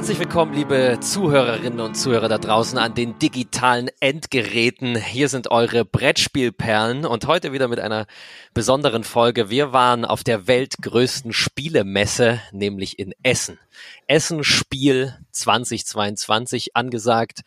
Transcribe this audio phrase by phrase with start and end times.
[0.00, 4.96] Herzlich willkommen, liebe Zuhörerinnen und Zuhörer da draußen an den digitalen Endgeräten.
[4.96, 8.06] Hier sind eure Brettspielperlen und heute wieder mit einer
[8.54, 9.50] besonderen Folge.
[9.50, 13.58] Wir waren auf der weltgrößten Spielemesse, nämlich in Essen.
[14.06, 17.42] Essen Spiel 2022 angesagt.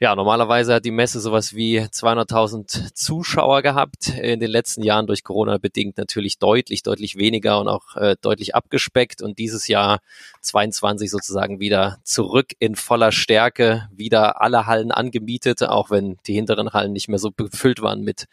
[0.00, 4.08] Ja, normalerweise hat die Messe sowas wie 200.000 Zuschauer gehabt.
[4.08, 8.56] In den letzten Jahren durch Corona bedingt natürlich deutlich, deutlich weniger und auch äh, deutlich
[8.56, 9.22] abgespeckt.
[9.22, 10.00] Und dieses Jahr
[10.40, 16.72] 22 sozusagen wieder zurück in voller Stärke, wieder alle Hallen angemietet, auch wenn die hinteren
[16.72, 18.26] Hallen nicht mehr so befüllt waren mit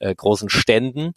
[0.00, 1.14] äh, großen Ständen.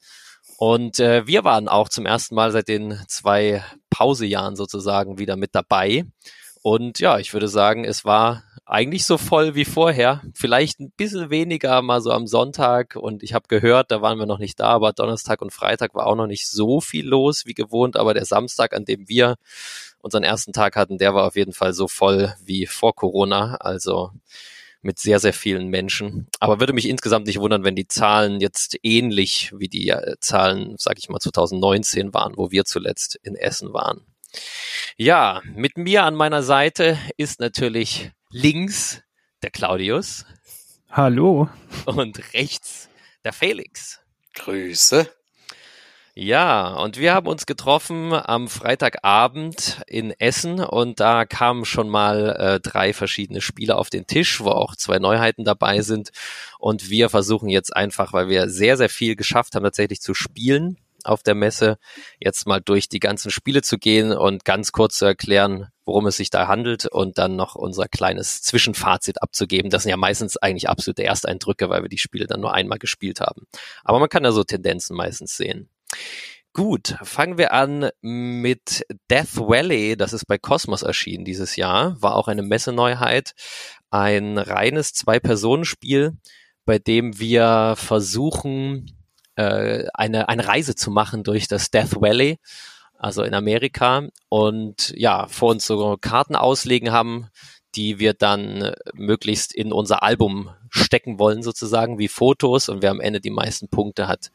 [0.58, 5.56] Und äh, wir waren auch zum ersten Mal seit den zwei Pausejahren sozusagen wieder mit
[5.56, 6.06] dabei.
[6.64, 10.22] Und ja, ich würde sagen, es war eigentlich so voll wie vorher.
[10.34, 12.96] Vielleicht ein bisschen weniger mal so am Sonntag.
[12.96, 16.08] Und ich habe gehört, da waren wir noch nicht da, aber Donnerstag und Freitag war
[16.08, 17.98] auch noch nicht so viel los wie gewohnt.
[17.98, 19.36] Aber der Samstag, an dem wir
[20.00, 23.56] unseren ersten Tag hatten, der war auf jeden Fall so voll wie vor Corona.
[23.56, 24.12] Also
[24.84, 26.28] mit sehr, sehr vielen Menschen.
[26.40, 30.76] Aber würde mich insgesamt nicht wundern, wenn die Zahlen jetzt ähnlich wie die äh, Zahlen,
[30.78, 34.02] sag ich mal, 2019 waren, wo wir zuletzt in Essen waren.
[34.98, 39.02] Ja, mit mir an meiner Seite ist natürlich links
[39.42, 40.26] der Claudius.
[40.90, 41.50] Hallo.
[41.86, 42.90] Und rechts
[43.24, 44.00] der Felix.
[44.36, 45.10] Grüße.
[46.14, 52.36] Ja, und wir haben uns getroffen am Freitagabend in Essen und da kamen schon mal
[52.38, 56.12] äh, drei verschiedene Spiele auf den Tisch, wo auch zwei Neuheiten dabei sind.
[56.60, 60.78] Und wir versuchen jetzt einfach, weil wir sehr, sehr viel geschafft haben, tatsächlich zu spielen,
[61.06, 61.78] auf der Messe,
[62.20, 66.18] jetzt mal durch die ganzen Spiele zu gehen und ganz kurz zu erklären, worum es
[66.18, 69.70] sich da handelt und dann noch unser kleines Zwischenfazit abzugeben.
[69.70, 73.20] Das sind ja meistens eigentlich absolute Ersteindrücke, weil wir die Spiele dann nur einmal gespielt
[73.20, 73.48] haben.
[73.84, 75.70] Aber man kann ja so Tendenzen meistens sehen.
[76.54, 79.96] Gut, fangen wir an mit Death Valley.
[79.96, 81.96] Das ist bei Cosmos erschienen dieses Jahr.
[82.02, 83.34] War auch eine Messeneuheit.
[83.90, 86.18] Ein reines Zwei-Personen-Spiel,
[86.66, 89.01] bei dem wir versuchen,
[89.42, 92.40] äh, eine, eine Reise zu machen durch das Death Valley,
[92.98, 94.08] also in Amerika.
[94.30, 97.30] Und ja, vor uns so Karten auslegen haben,
[97.76, 102.70] die wir dann möglichst in unser Album stecken wollen, sozusagen, wie Fotos.
[102.70, 104.32] Und wer am Ende die meisten Punkte hat,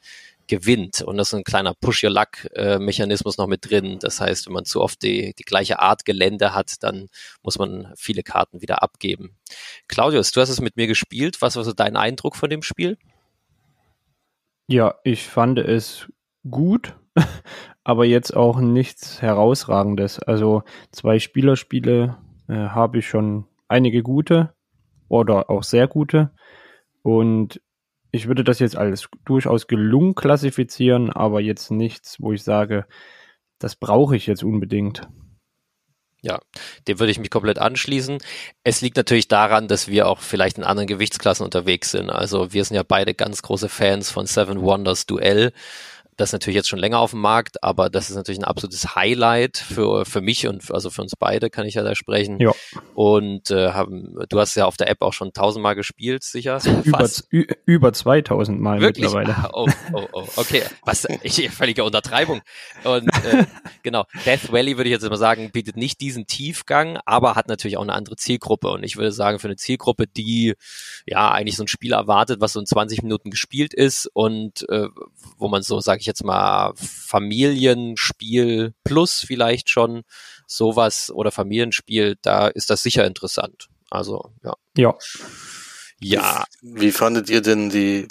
[0.47, 1.03] gewinnt.
[1.03, 3.99] Und das ist ein kleiner Push-Your-Luck-Mechanismus noch mit drin.
[4.01, 7.09] Das heißt, wenn man zu oft die, die gleiche Art Gelände hat, dann
[7.43, 9.37] muss man viele Karten wieder abgeben.
[9.89, 11.43] Claudius, du hast es mit mir gespielt.
[11.43, 12.97] Was war so dein Eindruck von dem Spiel?
[14.69, 16.11] Ja, ich fand es
[16.51, 16.97] gut,
[17.85, 20.19] aber jetzt auch nichts herausragendes.
[20.19, 22.17] Also zwei Spielerspiele
[22.49, 24.55] äh, habe ich schon einige gute
[25.09, 26.33] oder auch sehr gute.
[27.03, 27.61] Und
[28.11, 32.87] ich würde das jetzt als durchaus gelungen klassifizieren, aber jetzt nichts, wo ich sage,
[33.59, 35.09] das brauche ich jetzt unbedingt.
[36.27, 36.41] Ja,
[36.89, 38.19] dem würde ich mich komplett anschließen.
[38.65, 42.11] Es liegt natürlich daran, dass wir auch vielleicht in anderen Gewichtsklassen unterwegs sind.
[42.11, 45.53] Also wir sind ja beide ganz große Fans von Seven Wonders Duell.
[46.17, 48.95] Das ist natürlich jetzt schon länger auf dem Markt, aber das ist natürlich ein absolutes
[48.95, 52.41] Highlight für, für mich und also für uns beide kann ich ja da sprechen.
[52.41, 52.53] Ja.
[52.95, 56.61] Und äh, haben, du hast ja auf der App auch schon tausendmal gespielt, sicher?
[56.85, 57.09] Über,
[57.67, 59.05] über 2000 Mal Wirklich?
[59.05, 59.51] mittlerweile.
[59.53, 60.63] Oh, oh, oh, okay.
[60.85, 62.41] Was, ich, völlige Untertreibung.
[62.85, 63.45] Und äh,
[63.83, 67.77] genau, Death Valley würde ich jetzt immer sagen, bietet nicht diesen Tiefgang, aber hat natürlich
[67.77, 68.71] auch eine andere Zielgruppe.
[68.71, 70.55] Und ich würde sagen, für eine Zielgruppe, die
[71.07, 74.89] ja eigentlich so ein Spiel erwartet, was so in 20 Minuten gespielt ist und äh,
[75.37, 80.03] wo man so, sage ich jetzt mal, Familienspiel plus vielleicht schon
[80.47, 83.69] sowas oder Familienspiel, da ist das sicher interessant.
[83.91, 84.55] Also, ja.
[84.77, 84.95] Ja.
[86.01, 86.45] Ja.
[86.61, 88.09] Wie, wie fandet ihr denn die,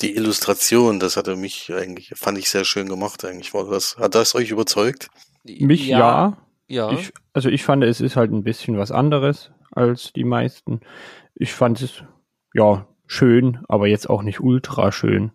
[0.00, 1.00] die Illustration?
[1.00, 3.54] Das hatte mich eigentlich, fand ich sehr schön gemacht eigentlich.
[3.54, 5.08] War das, hat das euch überzeugt?
[5.44, 5.98] Mich ja.
[5.98, 6.38] Ja.
[6.68, 6.92] ja.
[6.92, 10.80] Ich, also ich fand, es ist halt ein bisschen was anderes als die meisten.
[11.34, 12.02] Ich fand es,
[12.54, 15.32] ja, schön, aber jetzt auch nicht ultra schön.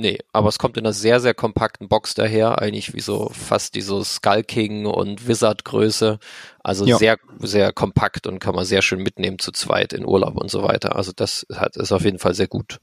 [0.00, 3.74] Nee, aber es kommt in einer sehr, sehr kompakten Box daher, eigentlich wie so fast
[3.74, 6.20] diese Skull King und Wizard Größe.
[6.62, 6.98] Also ja.
[6.98, 10.62] sehr, sehr kompakt und kann man sehr schön mitnehmen zu zweit in Urlaub und so
[10.62, 10.94] weiter.
[10.94, 12.78] Also das hat, ist auf jeden Fall sehr gut.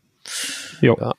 [0.82, 0.98] Jo.
[1.00, 1.14] Ja.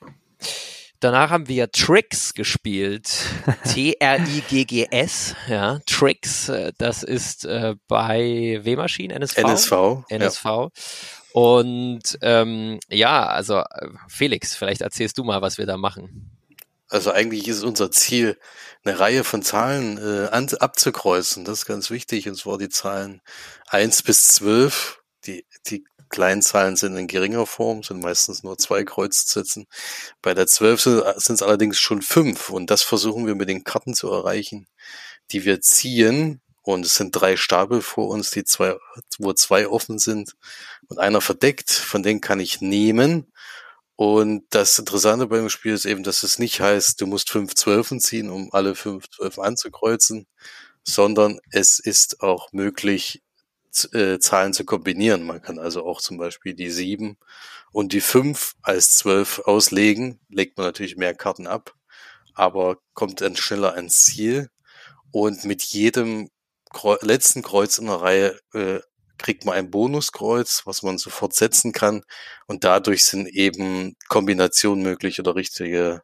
[0.99, 3.09] Danach haben wir Tricks gespielt.
[3.73, 6.49] T-R-I-G-G-S, ja, Tricks.
[6.49, 9.37] äh, Das ist äh, bei W-Maschinen, NSV?
[9.37, 9.71] NSV.
[10.09, 10.45] NSV.
[10.45, 10.69] Ja.
[11.33, 13.63] Und ähm, ja, also
[14.07, 16.31] Felix, vielleicht erzählst du mal, was wir da machen.
[16.89, 18.37] Also eigentlich ist unser Ziel,
[18.83, 21.43] eine Reihe von Zahlen äh, an, abzukreuzen.
[21.43, 22.29] Das ist ganz wichtig.
[22.29, 23.21] Und zwar die Zahlen
[23.67, 25.01] eins bis zwölf.
[25.25, 29.65] Die, die kleinen Zahlen sind in geringer Form, sind meistens nur zwei Kreuzzitzen.
[30.21, 32.49] Bei der zwölf sind es allerdings schon fünf.
[32.49, 34.67] Und das versuchen wir mit den Karten zu erreichen,
[35.31, 38.75] die wir ziehen und es sind drei Stapel vor uns, die zwei,
[39.19, 40.35] wo zwei offen sind
[40.89, 41.71] und einer verdeckt.
[41.71, 43.31] Von denen kann ich nehmen.
[43.95, 48.01] Und das Interessante beim Spiel ist eben, dass es nicht heißt, du musst fünf Zwölfen
[48.01, 50.27] ziehen, um alle fünf Zwölfen anzukreuzen,
[50.83, 53.23] sondern es ist auch möglich,
[53.93, 55.23] äh, Zahlen zu kombinieren.
[55.23, 57.17] Man kann also auch zum Beispiel die sieben
[57.71, 60.19] und die fünf als zwölf auslegen.
[60.29, 61.73] Legt man natürlich mehr Karten ab,
[62.33, 64.49] aber kommt dann schneller ans Ziel.
[65.11, 66.29] Und mit jedem
[66.73, 68.79] Kreu letzten Kreuz in der Reihe äh,
[69.17, 72.03] kriegt man ein Bonuskreuz, was man sofort setzen kann.
[72.47, 76.03] Und dadurch sind eben Kombinationen möglich oder richtige,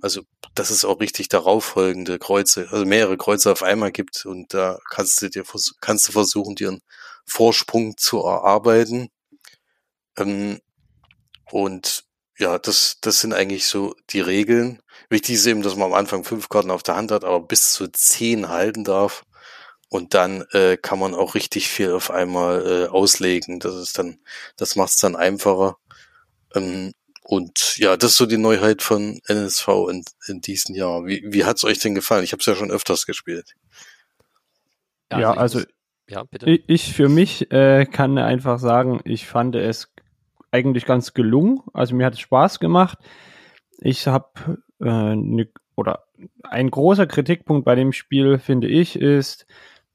[0.00, 0.22] also
[0.54, 4.24] dass es auch richtig darauf folgende Kreuze, also mehrere Kreuze auf einmal gibt.
[4.26, 5.44] Und da kannst du dir
[5.80, 6.82] kannst du versuchen, dir einen
[7.26, 9.08] Vorsprung zu erarbeiten.
[10.16, 10.60] Ähm,
[11.50, 12.04] und
[12.38, 14.80] ja, das, das sind eigentlich so die Regeln.
[15.08, 17.72] Wichtig ist eben, dass man am Anfang fünf Karten auf der Hand hat, aber bis
[17.72, 19.24] zu zehn halten darf.
[19.94, 23.60] Und dann äh, kann man auch richtig viel auf einmal äh, auslegen.
[23.60, 24.18] Das ist dann,
[24.56, 25.76] das macht es dann einfacher.
[26.52, 31.06] Ähm, und ja, das ist so die Neuheit von NSV in, in diesem Jahr.
[31.06, 32.24] Wie, wie hat es euch denn gefallen?
[32.24, 33.54] Ich habe es ja schon öfters gespielt.
[35.12, 35.70] Ja, ja also, also
[36.08, 36.50] ja, bitte.
[36.50, 39.92] Ich, ich für mich äh, kann einfach sagen, ich fand es
[40.50, 41.60] eigentlich ganz gelungen.
[41.72, 42.98] Also mir hat es Spaß gemacht.
[43.78, 46.06] Ich habe äh, ne, oder
[46.42, 49.46] ein großer Kritikpunkt bei dem Spiel finde ich ist,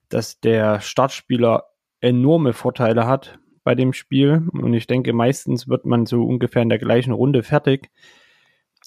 [0.10, 1.66] dass der Startspieler
[2.02, 4.48] enorme Vorteile hat bei dem Spiel.
[4.52, 7.90] Und ich denke meistens wird man so ungefähr in der gleichen Runde fertig.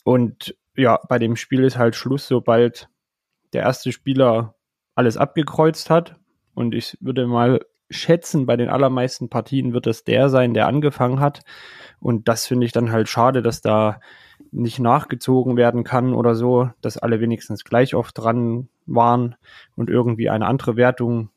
[0.04, 2.88] Und ja bei dem Spiel ist halt Schluss sobald
[3.52, 4.56] der erste Spieler
[4.94, 6.16] alles abgekreuzt hat.
[6.54, 7.60] Und ich würde mal
[7.92, 11.42] schätzen, bei den allermeisten Partien wird es der sein, der angefangen hat.
[12.00, 14.00] Und das finde ich dann halt schade, dass da
[14.50, 19.36] nicht nachgezogen werden kann oder so, dass alle wenigstens gleich oft dran waren
[19.76, 21.30] und irgendwie eine andere Wertung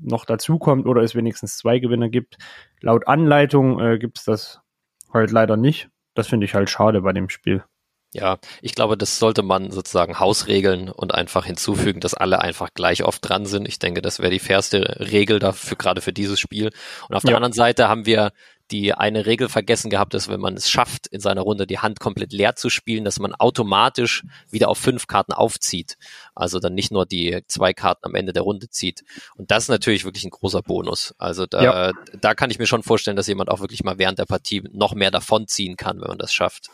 [0.00, 2.38] noch dazukommt oder es wenigstens zwei Gewinner gibt.
[2.80, 4.60] Laut Anleitung äh, gibt es das
[5.12, 5.90] halt leider nicht.
[6.14, 7.64] Das finde ich halt schade bei dem Spiel.
[8.14, 13.04] Ja, ich glaube, das sollte man sozusagen hausregeln und einfach hinzufügen, dass alle einfach gleich
[13.04, 13.68] oft dran sind.
[13.68, 16.70] Ich denke, das wäre die fairste Regel dafür, gerade für dieses Spiel.
[17.10, 18.32] Und auf der anderen Seite haben wir
[18.70, 22.00] die eine Regel vergessen gehabt, dass wenn man es schafft, in seiner Runde die Hand
[22.00, 25.96] komplett leer zu spielen, dass man automatisch wieder auf fünf Karten aufzieht.
[26.34, 29.04] Also dann nicht nur die zwei Karten am Ende der Runde zieht.
[29.36, 31.14] Und das ist natürlich wirklich ein großer Bonus.
[31.18, 31.92] Also da, ja.
[32.20, 34.94] da kann ich mir schon vorstellen, dass jemand auch wirklich mal während der Partie noch
[34.94, 36.68] mehr davonziehen kann, wenn man das schafft.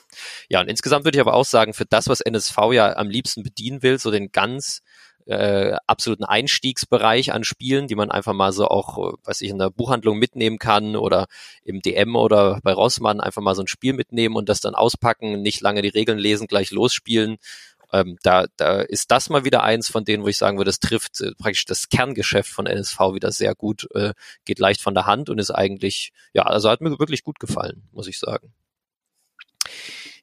[0.49, 3.43] Ja, und insgesamt würde ich aber auch sagen, für das, was NSV ja am liebsten
[3.43, 4.83] bedienen will, so den ganz
[5.27, 9.71] äh, absoluten Einstiegsbereich an Spielen, die man einfach mal so auch, weiß ich, in der
[9.71, 11.27] Buchhandlung mitnehmen kann oder
[11.65, 15.43] im DM oder bei Rossmann einfach mal so ein Spiel mitnehmen und das dann auspacken,
[15.43, 17.39] nicht lange die Regeln lesen, gleich losspielen.
[17.93, 20.81] Ähm, da, da ist das mal wieder eins von denen, wo ich sagen würde, das
[20.81, 25.07] trifft äh, praktisch das Kerngeschäft von NSV wieder sehr gut, äh, geht leicht von der
[25.07, 28.53] Hand und ist eigentlich, ja, also hat mir wirklich gut gefallen, muss ich sagen.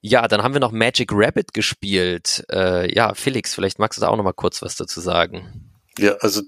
[0.02, 2.44] Ja, dann haben wir noch Magic Rabbit gespielt.
[2.50, 5.70] Äh, ja, Felix, vielleicht magst du da auch noch mal kurz was dazu sagen.
[5.96, 6.42] Ja, also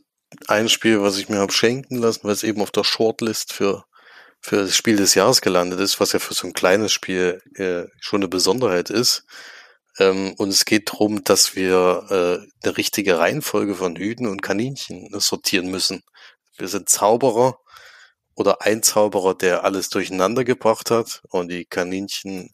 [0.49, 3.85] ein Spiel, was ich mir habe schenken lassen, weil es eben auf der Shortlist für
[4.41, 7.85] für das Spiel des Jahres gelandet ist, was ja für so ein kleines Spiel äh,
[7.99, 9.25] schon eine Besonderheit ist.
[9.99, 15.09] Ähm, und es geht darum, dass wir äh, eine richtige Reihenfolge von Hüten und Kaninchen
[15.19, 16.03] sortieren müssen.
[16.59, 17.59] Wir sind Zauberer
[18.35, 22.51] oder ein Zauberer, der alles durcheinander gebracht hat und die Kaninchen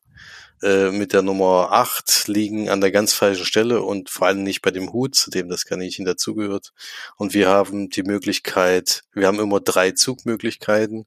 [0.63, 4.63] äh, mit der Nummer 8 liegen an der ganz falschen Stelle und vor allem nicht
[4.63, 6.73] bei dem Hut, zu dem das Kaninchen dazugehört.
[7.17, 11.07] Und wir haben die Möglichkeit, wir haben immer drei Zugmöglichkeiten.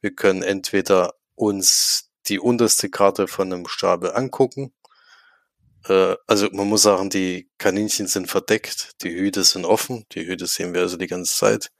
[0.00, 4.72] Wir können entweder uns die unterste Karte von einem Stapel angucken
[5.86, 10.46] äh, also man muss sagen, die Kaninchen sind verdeckt, die Hüte sind offen, die Hüte
[10.46, 11.70] sehen wir also die ganze Zeit.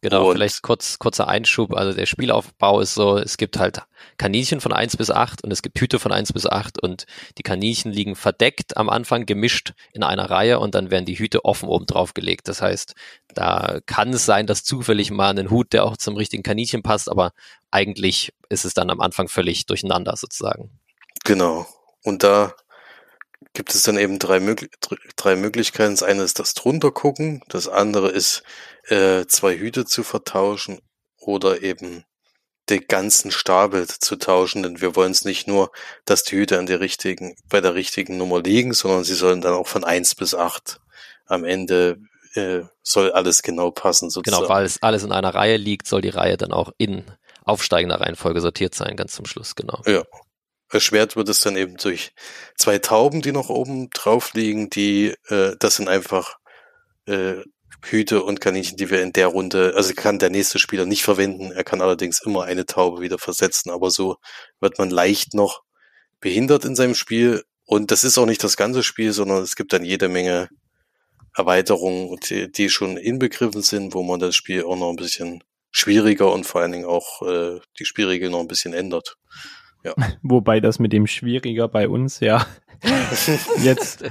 [0.00, 1.74] Genau, und vielleicht kurz, kurzer Einschub.
[1.74, 3.82] Also der Spielaufbau ist so, es gibt halt
[4.18, 7.06] Kaninchen von eins bis acht und es gibt Hüte von eins bis acht und
[7.38, 11.44] die Kaninchen liegen verdeckt am Anfang gemischt in einer Reihe und dann werden die Hüte
[11.44, 12.48] offen oben drauf gelegt.
[12.48, 12.94] Das heißt,
[13.34, 17.10] da kann es sein, dass zufällig mal ein Hut, der auch zum richtigen Kaninchen passt,
[17.10, 17.32] aber
[17.70, 20.70] eigentlich ist es dann am Anfang völlig durcheinander sozusagen.
[21.24, 21.66] Genau.
[22.02, 22.54] Und da
[23.52, 24.70] gibt es dann eben drei, Möglich
[25.16, 25.92] drei Möglichkeiten.
[25.92, 28.42] Das eine ist das drunter gucken, das andere ist
[28.88, 30.80] äh, zwei Hüte zu vertauschen
[31.18, 32.04] oder eben
[32.68, 35.70] den ganzen Stapel zu tauschen, denn wir wollen es nicht nur,
[36.04, 39.54] dass die Hüte an der richtigen, bei der richtigen Nummer liegen, sondern sie sollen dann
[39.54, 40.80] auch von eins bis acht
[41.26, 41.98] am Ende
[42.34, 44.10] äh, soll alles genau passen.
[44.10, 44.42] Sozusagen.
[44.42, 47.04] Genau, weil es alles in einer Reihe liegt, soll die Reihe dann auch in
[47.44, 49.80] aufsteigender Reihenfolge sortiert sein, ganz zum Schluss, genau.
[49.86, 50.02] Ja,
[50.70, 52.12] Erschwert wird es dann eben durch
[52.56, 56.38] zwei Tauben, die noch oben drauf liegen, die, äh, das sind einfach
[57.06, 57.42] äh,
[57.84, 61.52] Hüte und Kaninchen, die wir in der Runde, also kann der nächste Spieler nicht verwenden.
[61.52, 64.16] Er kann allerdings immer eine Taube wieder versetzen, aber so
[64.60, 65.62] wird man leicht noch
[66.20, 67.44] behindert in seinem Spiel.
[67.64, 70.48] Und das ist auch nicht das ganze Spiel, sondern es gibt dann jede Menge
[71.34, 76.32] Erweiterungen, die, die schon inbegriffen sind, wo man das Spiel auch noch ein bisschen schwieriger
[76.32, 79.18] und vor allen Dingen auch äh, die Spielregeln noch ein bisschen ändert.
[79.86, 79.94] Ja.
[80.22, 82.44] Wobei das mit dem schwieriger bei uns ja
[83.62, 84.04] jetzt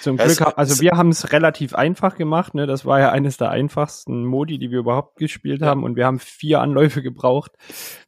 [0.00, 2.54] zum Glück, also wir haben es relativ einfach gemacht.
[2.54, 2.66] Ne?
[2.66, 5.82] Das war ja eines der einfachsten Modi, die wir überhaupt gespielt haben.
[5.82, 7.52] Und wir haben vier Anläufe gebraucht,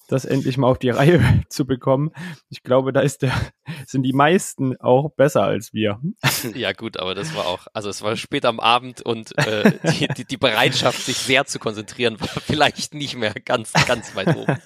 [0.09, 2.11] das endlich mal auf die Reihe zu bekommen.
[2.49, 3.33] Ich glaube, da ist der,
[3.87, 6.01] sind die meisten auch besser als wir.
[6.55, 10.07] Ja gut, aber das war auch, also es war spät am Abend und äh, die,
[10.09, 14.57] die, die Bereitschaft, sich sehr zu konzentrieren, war vielleicht nicht mehr ganz, ganz weit oben.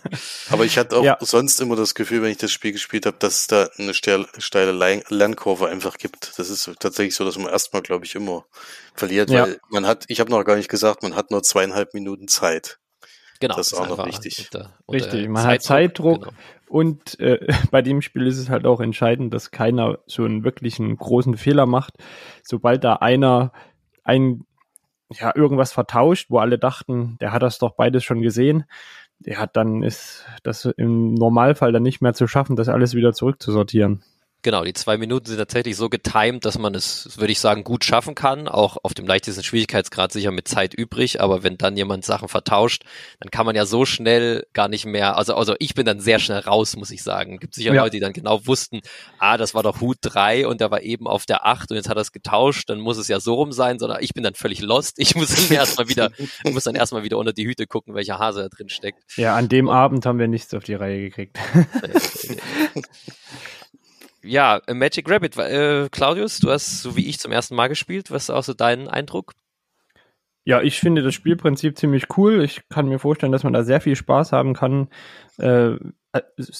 [0.51, 1.17] Aber ich hatte auch ja.
[1.21, 5.03] sonst immer das Gefühl, wenn ich das Spiel gespielt habe, dass es da eine steile
[5.09, 6.39] Lernkurve einfach gibt.
[6.39, 8.45] Das ist tatsächlich so, dass man erstmal, glaube ich, immer
[8.95, 9.45] verliert, ja.
[9.45, 12.79] weil man hat, ich habe noch gar nicht gesagt, man hat nur zweieinhalb Minuten Zeit.
[13.43, 14.49] Genau, das ist auch noch wichtig.
[14.53, 16.37] Unter, unter Richtig, man Zeitdruck, hat Zeitdruck genau.
[16.69, 20.97] und äh, bei dem Spiel ist es halt auch entscheidend, dass keiner so einen wirklichen
[20.97, 21.95] großen Fehler macht.
[22.45, 23.53] Sobald da einer
[24.05, 24.45] ein
[25.11, 28.65] ja irgendwas vertauscht, wo alle dachten, der hat das doch beides schon gesehen,
[29.19, 33.13] der hat dann ist das im Normalfall dann nicht mehr zu schaffen, das alles wieder
[33.13, 34.05] zurückzusortieren.
[34.43, 37.85] Genau, die zwei Minuten sind tatsächlich so getimed, dass man es, würde ich sagen, gut
[37.85, 38.49] schaffen kann.
[38.49, 41.21] Auch auf dem leichtesten Schwierigkeitsgrad sicher mit Zeit übrig.
[41.21, 42.83] Aber wenn dann jemand Sachen vertauscht,
[43.21, 45.17] dann kann man ja so schnell gar nicht mehr.
[45.17, 47.39] Also, also ich bin dann sehr schnell raus, muss ich sagen.
[47.39, 47.83] Gibt sicher ja.
[47.83, 48.81] Leute, die dann genau wussten,
[49.19, 51.89] ah, das war doch Hut 3 und der war eben auf der 8 und jetzt
[51.89, 54.35] hat er es getauscht, dann muss es ja so rum sein, sondern ich bin dann
[54.35, 54.99] völlig lost.
[54.99, 56.11] Ich muss dann erstmal wieder,
[56.51, 59.05] muss dann erstmal wieder unter die Hüte gucken, welcher Hase da drin steckt.
[59.17, 61.39] Ja, an dem und, Abend haben wir nichts auf die Reihe gekriegt.
[64.23, 65.37] ja, Magic Rabbit.
[65.37, 68.11] Äh, Claudius, du hast so wie ich zum ersten Mal gespielt.
[68.11, 69.33] Was ist auch so dein Eindruck?
[70.45, 72.43] Ja, ich finde das Spielprinzip ziemlich cool.
[72.43, 74.89] Ich kann mir vorstellen, dass man da sehr viel Spaß haben kann,
[75.39, 75.77] äh,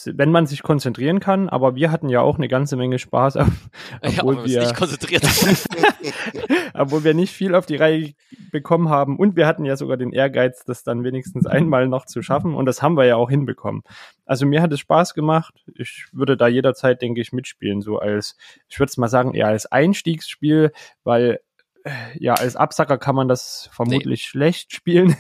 [0.07, 1.49] wenn man sich konzentrieren kann.
[1.49, 3.37] Aber wir hatten ja auch eine ganze Menge Spaß,
[4.03, 5.25] obwohl ja, wir nicht konzentriert
[6.75, 8.13] obwohl wir nicht viel auf die Reihe
[8.51, 9.17] bekommen haben.
[9.17, 12.55] Und wir hatten ja sogar den Ehrgeiz, das dann wenigstens einmal noch zu schaffen.
[12.55, 13.83] Und das haben wir ja auch hinbekommen.
[14.25, 15.65] Also mir hat es Spaß gemacht.
[15.75, 17.83] Ich würde da jederzeit, denke ich, mitspielen.
[17.83, 18.37] So als,
[18.69, 20.73] ich würde es mal sagen, eher als Einstiegsspiel,
[21.05, 21.41] weil
[22.19, 24.29] ja, als Absacker kann man das vermutlich nee.
[24.29, 25.17] schlecht spielen,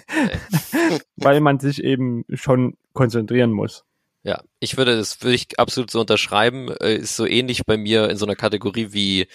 [0.72, 0.98] nee.
[1.16, 3.84] weil man sich eben schon konzentrieren muss.
[4.24, 6.68] Ja, ich würde das würde ich absolut so unterschreiben.
[6.80, 9.26] Äh, ist so ähnlich bei mir in so einer Kategorie wie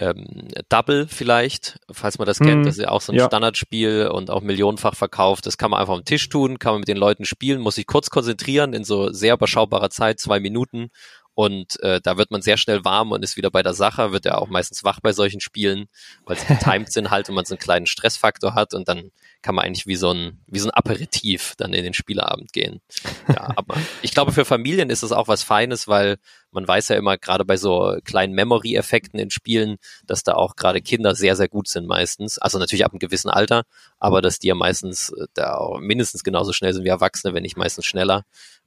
[0.00, 2.66] ähm, Double vielleicht, falls man das hm, kennt.
[2.66, 3.26] Das ist ja auch so ein ja.
[3.26, 5.46] Standardspiel und auch millionenfach verkauft.
[5.46, 7.86] Das kann man einfach am Tisch tun, kann man mit den Leuten spielen, muss sich
[7.86, 10.90] kurz konzentrieren in so sehr überschaubarer Zeit, zwei Minuten
[11.34, 14.24] und äh, da wird man sehr schnell warm und ist wieder bei der Sache, wird
[14.24, 15.86] ja auch meistens wach bei solchen Spielen,
[16.24, 19.10] weil sie getimed sind halt und man so einen kleinen Stressfaktor hat und dann
[19.42, 22.80] kann man eigentlich wie so ein, wie so ein Aperitif dann in den Spieleabend gehen.
[23.28, 26.18] Ja, aber ich glaube, für Familien ist das auch was Feines, weil
[26.50, 30.82] man weiß ja immer gerade bei so kleinen Memory-Effekten in Spielen, dass da auch gerade
[30.82, 32.38] Kinder sehr, sehr gut sind meistens.
[32.38, 33.62] Also natürlich ab einem gewissen Alter,
[33.98, 37.42] aber dass die ja meistens äh, da auch mindestens genauso schnell sind wie Erwachsene, wenn
[37.42, 38.24] nicht meistens schneller.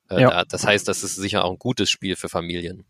[0.09, 0.29] Äh, ja.
[0.29, 2.85] Da, das heißt, das ist sicher auch ein gutes Spiel für Familien.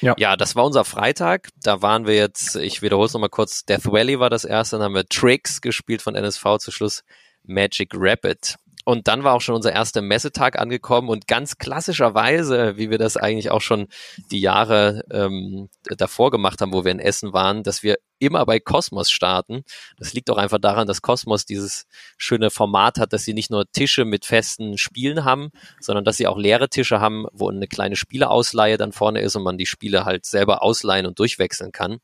[0.00, 0.14] Ja.
[0.18, 1.48] ja, das war unser Freitag.
[1.62, 4.84] Da waren wir jetzt, ich wiederhole es nochmal kurz, Death Valley war das erste, dann
[4.84, 7.04] haben wir Tricks gespielt von NSV, zu Schluss
[7.44, 8.56] Magic Rapid.
[8.84, 13.16] Und dann war auch schon unser erster Messetag angekommen und ganz klassischerweise, wie wir das
[13.16, 13.88] eigentlich auch schon
[14.30, 18.60] die Jahre ähm, davor gemacht haben, wo wir in Essen waren, dass wir immer bei
[18.60, 19.64] Cosmos starten.
[19.96, 21.86] Das liegt auch einfach daran, dass Cosmos dieses
[22.16, 25.50] schöne Format hat, dass sie nicht nur Tische mit festen Spielen haben,
[25.80, 29.42] sondern dass sie auch leere Tische haben, wo eine kleine Spieleausleihe dann vorne ist und
[29.42, 31.98] man die Spiele halt selber ausleihen und durchwechseln kann.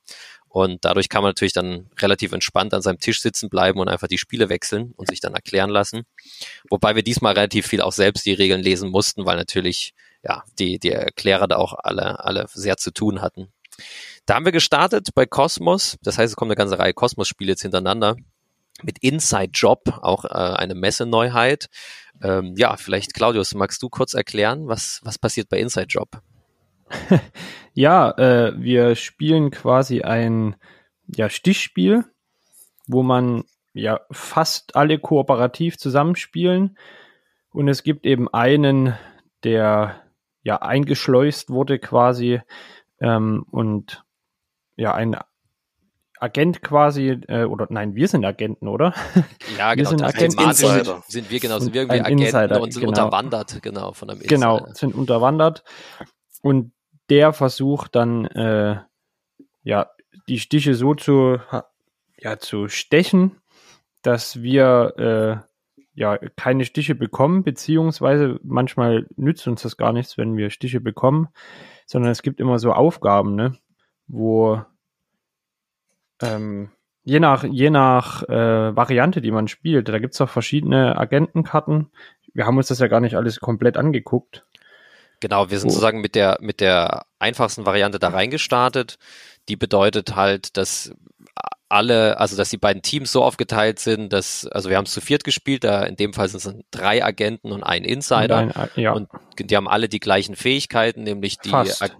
[0.50, 4.08] Und dadurch kann man natürlich dann relativ entspannt an seinem Tisch sitzen bleiben und einfach
[4.08, 6.02] die Spiele wechseln und sich dann erklären lassen.
[6.68, 10.80] Wobei wir diesmal relativ viel auch selbst die Regeln lesen mussten, weil natürlich ja die,
[10.80, 13.52] die Erklärer da auch alle, alle sehr zu tun hatten.
[14.26, 15.96] Da haben wir gestartet bei Cosmos.
[16.02, 18.16] Das heißt, es kommt eine ganze Reihe Cosmos-Spiele jetzt hintereinander.
[18.82, 21.68] Mit Inside Job, auch äh, eine Messeneuheit.
[22.22, 26.20] Ähm, ja, vielleicht, Claudius, magst du kurz erklären, was, was passiert bei Inside Job?
[27.74, 30.56] ja, äh, wir spielen quasi ein
[31.06, 32.04] ja, Stichspiel,
[32.86, 36.76] wo man ja fast alle kooperativ zusammenspielen.
[37.52, 38.94] Und es gibt eben einen,
[39.44, 40.02] der
[40.42, 42.40] ja eingeschleust wurde quasi
[43.00, 44.04] ähm, und
[44.76, 45.16] ja ein
[46.20, 48.94] Agent quasi, äh, oder nein, wir sind Agenten, oder?
[49.58, 49.90] Ja, genau.
[49.90, 52.90] Wir sind, Agenten, sind, sind wir genau, sind wir irgendwie Agenten Insider, und sind genau.
[52.90, 54.64] unterwandert, genau, von einem genau, Insider.
[54.66, 55.64] Genau, sind unterwandert.
[56.42, 56.72] Und
[57.10, 58.80] der versucht dann äh,
[59.62, 59.90] ja
[60.28, 61.38] die Stiche so zu
[62.16, 63.40] ja zu stechen,
[64.02, 64.94] dass wir
[65.44, 65.50] äh,
[65.94, 71.28] ja keine Stiche bekommen, beziehungsweise manchmal nützt uns das gar nichts, wenn wir Stiche bekommen,
[71.86, 73.56] sondern es gibt immer so Aufgaben, ne,
[74.06, 74.62] wo
[76.22, 76.70] ähm,
[77.02, 81.90] je nach, je nach äh, Variante, die man spielt, da gibt's auch verschiedene Agentenkarten.
[82.32, 84.46] Wir haben uns das ja gar nicht alles komplett angeguckt.
[85.20, 88.98] Genau, wir sind sozusagen mit der, mit der einfachsten Variante da reingestartet.
[89.48, 90.92] Die bedeutet halt, dass
[91.68, 95.00] alle, also dass die beiden Teams so aufgeteilt sind, dass, also wir haben es zu
[95.00, 98.42] viert gespielt, da in dem Fall sind es drei Agenten und ein Insider.
[98.42, 98.92] Und, ein, ja.
[98.92, 99.08] und
[99.38, 101.50] die haben alle die gleichen Fähigkeiten, nämlich die.
[101.50, 101.96] Fast.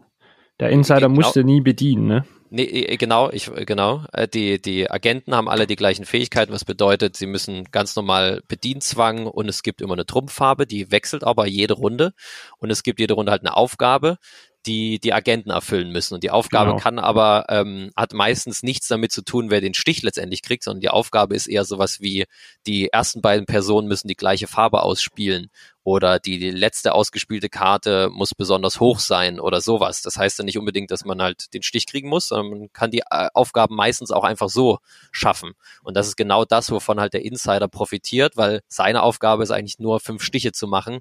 [0.58, 2.24] Der Insider genau, musste nie bedienen, ne?
[2.52, 4.04] Nee, äh, genau, ich, genau.
[4.12, 8.42] Äh, die, die Agenten haben alle die gleichen Fähigkeiten, was bedeutet, sie müssen ganz normal
[8.48, 12.12] Bedienzwang und es gibt immer eine Trumpffarbe, die wechselt aber jede Runde
[12.58, 14.18] und es gibt jede Runde halt eine Aufgabe,
[14.66, 16.14] die die Agenten erfüllen müssen.
[16.14, 16.82] Und die Aufgabe genau.
[16.82, 20.80] kann aber, ähm, hat meistens nichts damit zu tun, wer den Stich letztendlich kriegt, sondern
[20.80, 22.26] die Aufgabe ist eher sowas wie,
[22.66, 25.50] die ersten beiden Personen müssen die gleiche Farbe ausspielen
[25.82, 30.02] oder die, letzte ausgespielte Karte muss besonders hoch sein oder sowas.
[30.02, 32.90] Das heißt dann nicht unbedingt, dass man halt den Stich kriegen muss, sondern man kann
[32.90, 34.78] die äh, Aufgaben meistens auch einfach so
[35.10, 35.52] schaffen.
[35.82, 39.78] Und das ist genau das, wovon halt der Insider profitiert, weil seine Aufgabe ist eigentlich
[39.78, 41.00] nur fünf Stiche zu machen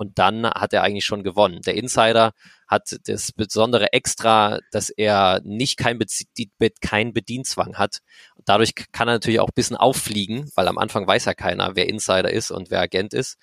[0.00, 1.60] und dann hat er eigentlich schon gewonnen.
[1.66, 2.32] Der Insider
[2.66, 7.98] hat das besondere Extra, dass er nicht kein, Be kein Bedienzwang hat.
[8.46, 11.86] Dadurch kann er natürlich auch ein bisschen auffliegen, weil am Anfang weiß ja keiner, wer
[11.86, 13.36] Insider ist und wer Agent ist.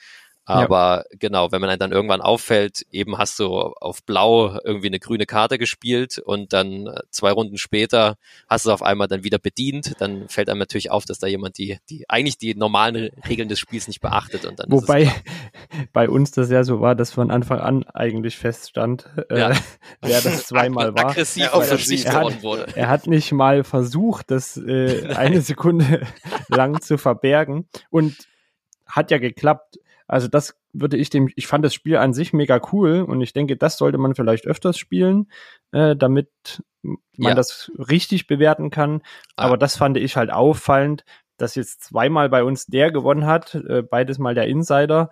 [0.50, 1.18] Aber ja.
[1.20, 5.58] genau, wenn man dann irgendwann auffällt, eben hast du auf Blau irgendwie eine grüne Karte
[5.58, 8.16] gespielt und dann äh, zwei Runden später
[8.48, 11.58] hast du auf einmal dann wieder bedient, dann fällt einem natürlich auf, dass da jemand
[11.58, 15.12] die, die eigentlich die normalen Regeln des Spiels nicht beachtet und dann Wobei
[15.92, 19.52] bei uns das ja so war, dass von Anfang an eigentlich feststand, äh, ja.
[20.02, 21.10] wer das zweimal war.
[21.10, 22.68] Aggressiv offensiv er hat, wurde.
[22.74, 26.08] Er hat nicht mal versucht, das äh, eine Sekunde
[26.48, 28.16] lang zu verbergen und
[28.86, 32.62] hat ja geklappt also das würde ich dem, ich fand das Spiel an sich mega
[32.72, 35.30] cool und ich denke, das sollte man vielleicht öfters spielen,
[35.72, 36.30] äh, damit
[36.82, 37.36] man ja.
[37.36, 39.02] das richtig bewerten kann.
[39.36, 39.46] Ah.
[39.46, 41.04] Aber das fand ich halt auffallend,
[41.38, 45.12] dass jetzt zweimal bei uns der gewonnen hat, äh, beides mal der Insider,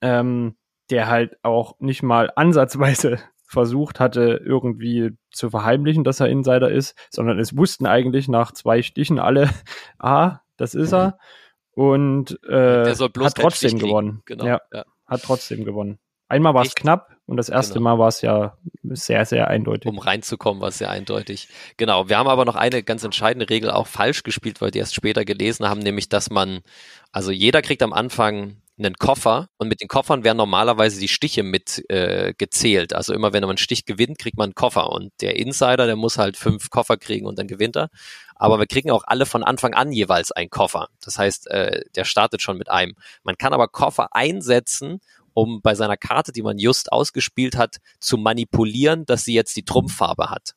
[0.00, 0.56] ähm,
[0.90, 6.96] der halt auch nicht mal ansatzweise versucht hatte, irgendwie zu verheimlichen, dass er Insider ist,
[7.10, 9.48] sondern es wussten eigentlich nach zwei Stichen alle,
[9.98, 11.18] ah, das ist er.
[11.74, 14.22] Und äh, hat trotzdem gewonnen.
[14.26, 14.46] Genau.
[14.46, 15.98] Ja, ja, hat trotzdem gewonnen.
[16.28, 17.90] Einmal war es knapp und das erste genau.
[17.90, 19.90] Mal war es ja sehr, sehr eindeutig.
[19.90, 21.48] Um reinzukommen war es sehr eindeutig.
[21.76, 22.08] Genau.
[22.08, 25.24] Wir haben aber noch eine ganz entscheidende Regel auch falsch gespielt, weil die erst später
[25.24, 26.60] gelesen haben, nämlich, dass man,
[27.12, 31.42] also jeder kriegt am Anfang einen Koffer und mit den Koffern werden normalerweise die Stiche
[31.42, 32.92] mit äh, gezählt.
[32.92, 35.96] Also immer wenn man einen Stich gewinnt, kriegt man einen Koffer und der Insider, der
[35.96, 37.88] muss halt fünf Koffer kriegen und dann gewinnt er.
[38.34, 40.88] Aber wir kriegen auch alle von Anfang an jeweils einen Koffer.
[41.00, 42.94] Das heißt, äh, der startet schon mit einem.
[43.22, 45.00] Man kann aber Koffer einsetzen,
[45.34, 49.64] um bei seiner Karte, die man just ausgespielt hat, zu manipulieren, dass sie jetzt die
[49.64, 50.54] Trumpffarbe hat.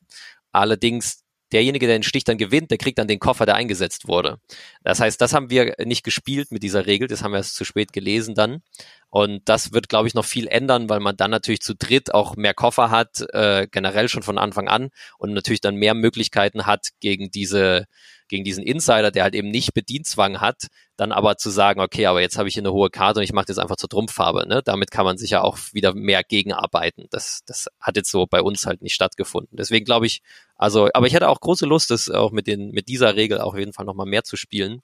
[0.52, 4.40] Allerdings derjenige, der den Stich dann gewinnt, der kriegt dann den Koffer, der eingesetzt wurde.
[4.84, 7.66] Das heißt, das haben wir nicht gespielt mit dieser Regel, das haben wir erst zu
[7.66, 8.62] spät gelesen dann.
[9.10, 12.36] Und das wird, glaube ich, noch viel ändern, weil man dann natürlich zu dritt auch
[12.36, 16.90] mehr Koffer hat, äh, generell schon von Anfang an und natürlich dann mehr Möglichkeiten hat,
[17.00, 17.86] gegen diese
[18.28, 22.22] gegen diesen Insider, der halt eben nicht Bedienzwang hat, dann aber zu sagen, okay, aber
[22.22, 24.48] jetzt habe ich hier eine hohe Karte und ich mache das einfach zur Trumpffarbe.
[24.48, 24.62] Ne?
[24.66, 27.06] Damit kann man sicher auch wieder mehr gegenarbeiten.
[27.12, 29.56] Das, das hat jetzt so bei uns halt nicht stattgefunden.
[29.56, 30.24] Deswegen glaube ich,
[30.56, 33.54] also, aber ich hätte auch große Lust, das auch mit, den, mit dieser Regel auch
[33.54, 34.82] auf jeden Fall nochmal mehr zu spielen.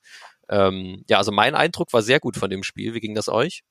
[0.49, 2.93] Ähm, ja, also mein Eindruck war sehr gut von dem Spiel.
[2.93, 3.63] Wie ging das euch?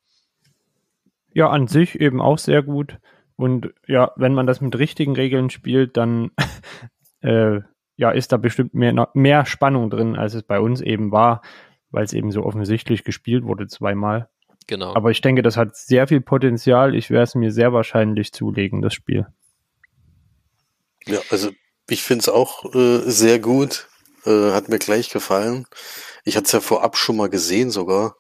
[1.33, 2.99] Ja, an sich eben auch sehr gut.
[3.37, 6.33] Und ja, wenn man das mit richtigen Regeln spielt, dann
[7.21, 7.61] äh,
[7.97, 11.43] ja, ist da bestimmt mehr, mehr Spannung drin, als es bei uns eben war,
[11.93, 14.29] weil es eben so offensichtlich gespielt wurde zweimal.
[14.67, 14.95] Genau.
[14.95, 16.95] Aber ich denke, das hat sehr viel Potenzial.
[16.95, 19.27] Ich werde es mir sehr wahrscheinlich zulegen, das Spiel.
[21.07, 21.51] Ja, also
[21.89, 23.89] ich finde es auch äh, sehr gut.
[24.25, 25.67] Äh, hat mir gleich gefallen.
[26.25, 28.17] Ich hatte es ja vorab schon mal gesehen sogar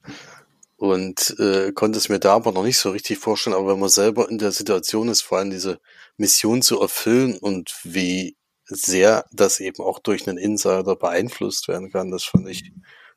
[0.76, 3.54] und äh, konnte es mir da aber noch nicht so richtig vorstellen.
[3.54, 5.80] Aber wenn man selber in der Situation ist, vor allem diese
[6.16, 12.10] Mission zu erfüllen und wie sehr das eben auch durch einen Insider beeinflusst werden kann.
[12.10, 12.72] Das fand ich,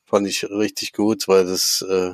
[0.05, 2.13] fand ich richtig gut, weil das, äh,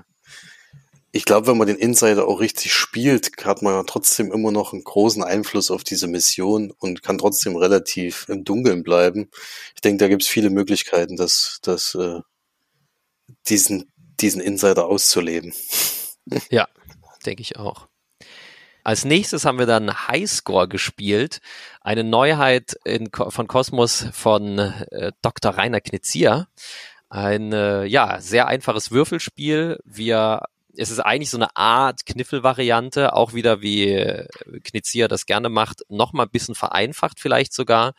[1.11, 4.83] ich glaube, wenn man den Insider auch richtig spielt, hat man trotzdem immer noch einen
[4.83, 9.29] großen Einfluss auf diese Mission und kann trotzdem relativ im Dunkeln bleiben.
[9.75, 12.21] Ich denke, da gibt es viele Möglichkeiten, das, das, äh,
[13.47, 15.53] diesen, diesen Insider auszuleben.
[16.51, 16.67] Ja,
[17.25, 17.87] denke ich auch.
[18.83, 21.39] Als nächstes haben wir dann Highscore gespielt,
[21.81, 25.51] eine Neuheit in, von Kosmos von äh, Dr.
[25.51, 26.47] Rainer Knizia.
[27.11, 29.79] Ein äh, ja sehr einfaches Würfelspiel.
[29.83, 30.43] Wir
[30.77, 34.27] es ist eigentlich so eine Art Kniffelvariante, auch wieder wie äh,
[34.63, 37.95] Knizia das gerne macht, noch mal ein bisschen vereinfacht vielleicht sogar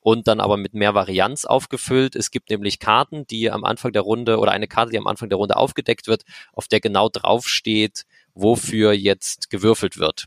[0.00, 2.16] und dann aber mit mehr Varianz aufgefüllt.
[2.16, 5.28] Es gibt nämlich Karten, die am Anfang der Runde oder eine Karte, die am Anfang
[5.28, 8.02] der Runde aufgedeckt wird, auf der genau draufsteht,
[8.34, 10.24] wofür jetzt gewürfelt wird.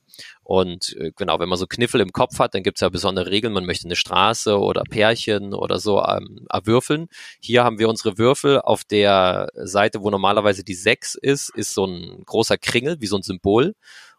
[0.49, 3.53] Und äh, genau, wenn man so Kniffel im Kopf hat, dann gibt's ja besondere Regeln.
[3.53, 7.07] Man möchte eine Straße oder Pärchen oder so ähm, erwürfeln.
[7.39, 8.59] Hier haben wir unsere Würfel.
[8.59, 13.17] Auf der Seite, wo normalerweise die 6 ist, ist so ein großer Kringel, wie so
[13.17, 13.75] ein Symbol.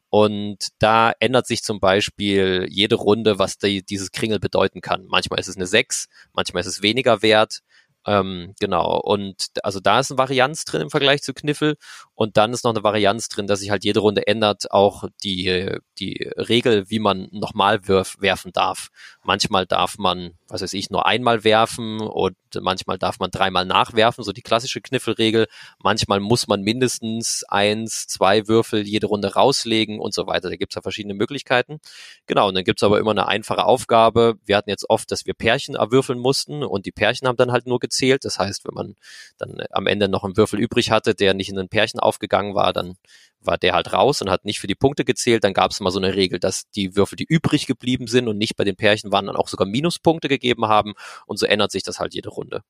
[0.08, 5.06] Und da ändert sich zum Beispiel jede Runde, was die, dieses Kringel bedeuten kann.
[5.08, 7.58] Manchmal ist es eine 6, manchmal ist es weniger wert.
[8.06, 8.98] Ähm, genau.
[8.98, 11.76] Und also da ist eine Varianz drin im Vergleich zu Kniffel.
[12.14, 15.76] Und dann ist noch eine Varianz drin, dass sich halt jede Runde ändert, auch die,
[15.98, 18.88] die Regel, wie man nochmal werfen darf.
[19.22, 24.24] Manchmal darf man, was weiß ich, nur einmal werfen und manchmal darf man dreimal nachwerfen,
[24.24, 25.46] so die klassische Kniffelregel.
[25.78, 30.50] Manchmal muss man mindestens eins, zwei Würfel jede Runde rauslegen und so weiter.
[30.50, 31.78] Da gibt's ja verschiedene Möglichkeiten.
[32.26, 34.36] Genau, und dann gibt's aber immer eine einfache Aufgabe.
[34.44, 37.66] Wir hatten jetzt oft, dass wir Pärchen erwürfeln mussten und die Pärchen haben dann halt
[37.66, 38.24] nur gezählt.
[38.24, 38.94] Das heißt, wenn man
[39.38, 42.72] dann am Ende noch einen Würfel übrig hatte, der nicht in ein Pärchen aufgegangen war,
[42.72, 42.96] dann
[43.40, 45.44] war der halt raus und hat nicht für die Punkte gezählt.
[45.44, 48.38] Dann gab es mal so eine Regel, dass die Würfel, die übrig geblieben sind und
[48.38, 50.94] nicht bei den Pärchen waren, dann auch sogar Minuspunkte gegeben haben.
[51.26, 52.62] Und so ändert sich das halt jede Runde.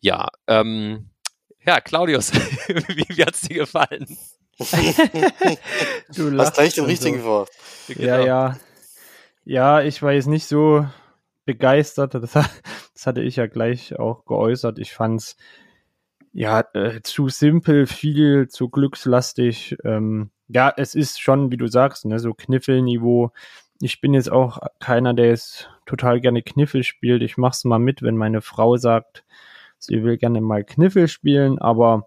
[0.00, 1.10] Ja, ähm,
[1.64, 2.32] ja, Claudius,
[2.68, 4.06] wie, wie hat's dir gefallen?
[4.58, 7.26] du hast gleich den richtigen so.
[7.26, 7.50] Wort.
[7.88, 8.02] Genau.
[8.02, 8.56] Ja, ja.
[9.44, 10.86] Ja, ich war jetzt nicht so
[11.44, 12.14] begeistert.
[12.14, 14.78] Das, das hatte ich ja gleich auch geäußert.
[14.78, 15.36] Ich fand's
[16.36, 19.74] ja, äh, zu simpel, viel zu glückslastig.
[19.84, 23.32] Ähm, ja, es ist schon, wie du sagst, ne, so Kniffelniveau.
[23.80, 27.22] Ich bin jetzt auch keiner, der jetzt total gerne Kniffel spielt.
[27.22, 29.24] Ich mach's mal mit, wenn meine Frau sagt,
[29.78, 32.06] sie will gerne mal Kniffel spielen, aber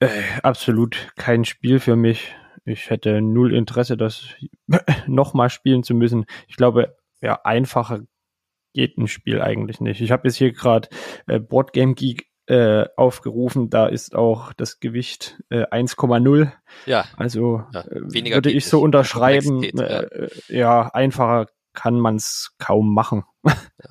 [0.00, 0.08] äh,
[0.42, 2.34] absolut kein Spiel für mich.
[2.64, 4.28] Ich hätte null Interesse, das
[5.06, 6.24] nochmal spielen zu müssen.
[6.46, 8.00] Ich glaube, ja, einfacher
[8.72, 10.00] geht ein Spiel eigentlich nicht.
[10.00, 10.88] Ich habe jetzt hier gerade
[11.26, 13.70] äh, Boardgame Geek äh, aufgerufen.
[13.70, 16.50] Da ist auch das Gewicht äh, 1,0.
[16.86, 17.04] Ja.
[17.16, 19.62] Also ja, äh, würde ich so unterschreiben.
[19.62, 20.00] Ja.
[20.00, 20.88] Äh, ja.
[20.88, 23.24] einfacher kann man es kaum machen.
[23.80, 23.90] Ja.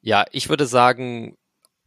[0.00, 1.36] ja, ich würde sagen,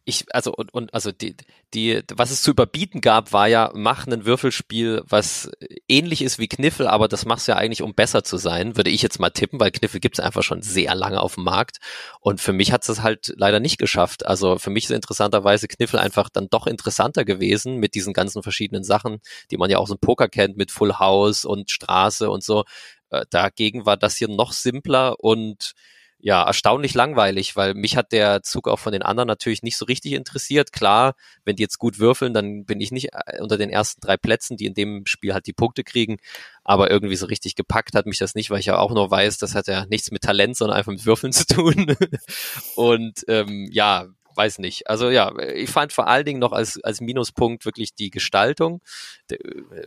[0.07, 1.35] ich, also, und, und also die,
[1.73, 5.51] die, was es zu überbieten gab, war ja, mach ein Würfelspiel, was
[5.89, 8.89] ähnlich ist wie Kniffel, aber das machst du ja eigentlich, um besser zu sein, würde
[8.89, 11.79] ich jetzt mal tippen, weil Kniffel gibt's einfach schon sehr lange auf dem Markt.
[12.21, 14.25] Und für mich hat es halt leider nicht geschafft.
[14.25, 18.85] Also für mich ist interessanterweise Kniffel einfach dann doch interessanter gewesen mit diesen ganzen verschiedenen
[18.85, 19.19] Sachen,
[19.51, 22.63] die man ja auch so im Poker kennt, mit Full House und Straße und so.
[23.09, 25.73] Äh, dagegen war das hier noch simpler und
[26.19, 29.85] ja, erstaunlich langweilig, weil mich hat der Zug auch von den anderen natürlich nicht so
[29.85, 30.71] richtig interessiert.
[30.71, 31.13] Klar,
[31.45, 34.57] wenn die jetzt gut würfeln, dann bin ich nicht äh, unter den ersten drei Plätzen,
[34.57, 36.17] die in dem Spiel halt die Punkte kriegen.
[36.63, 39.37] Aber irgendwie so richtig gepackt hat mich das nicht, weil ich ja auch nur weiß,
[39.37, 41.95] das hat ja nichts mit Talent, sondern einfach mit Würfeln zu tun.
[42.75, 44.89] Und ähm, ja, weiß nicht.
[44.89, 48.81] Also ja, ich fand vor allen Dingen noch als, als Minuspunkt wirklich die Gestaltung.
[49.29, 49.37] Äh,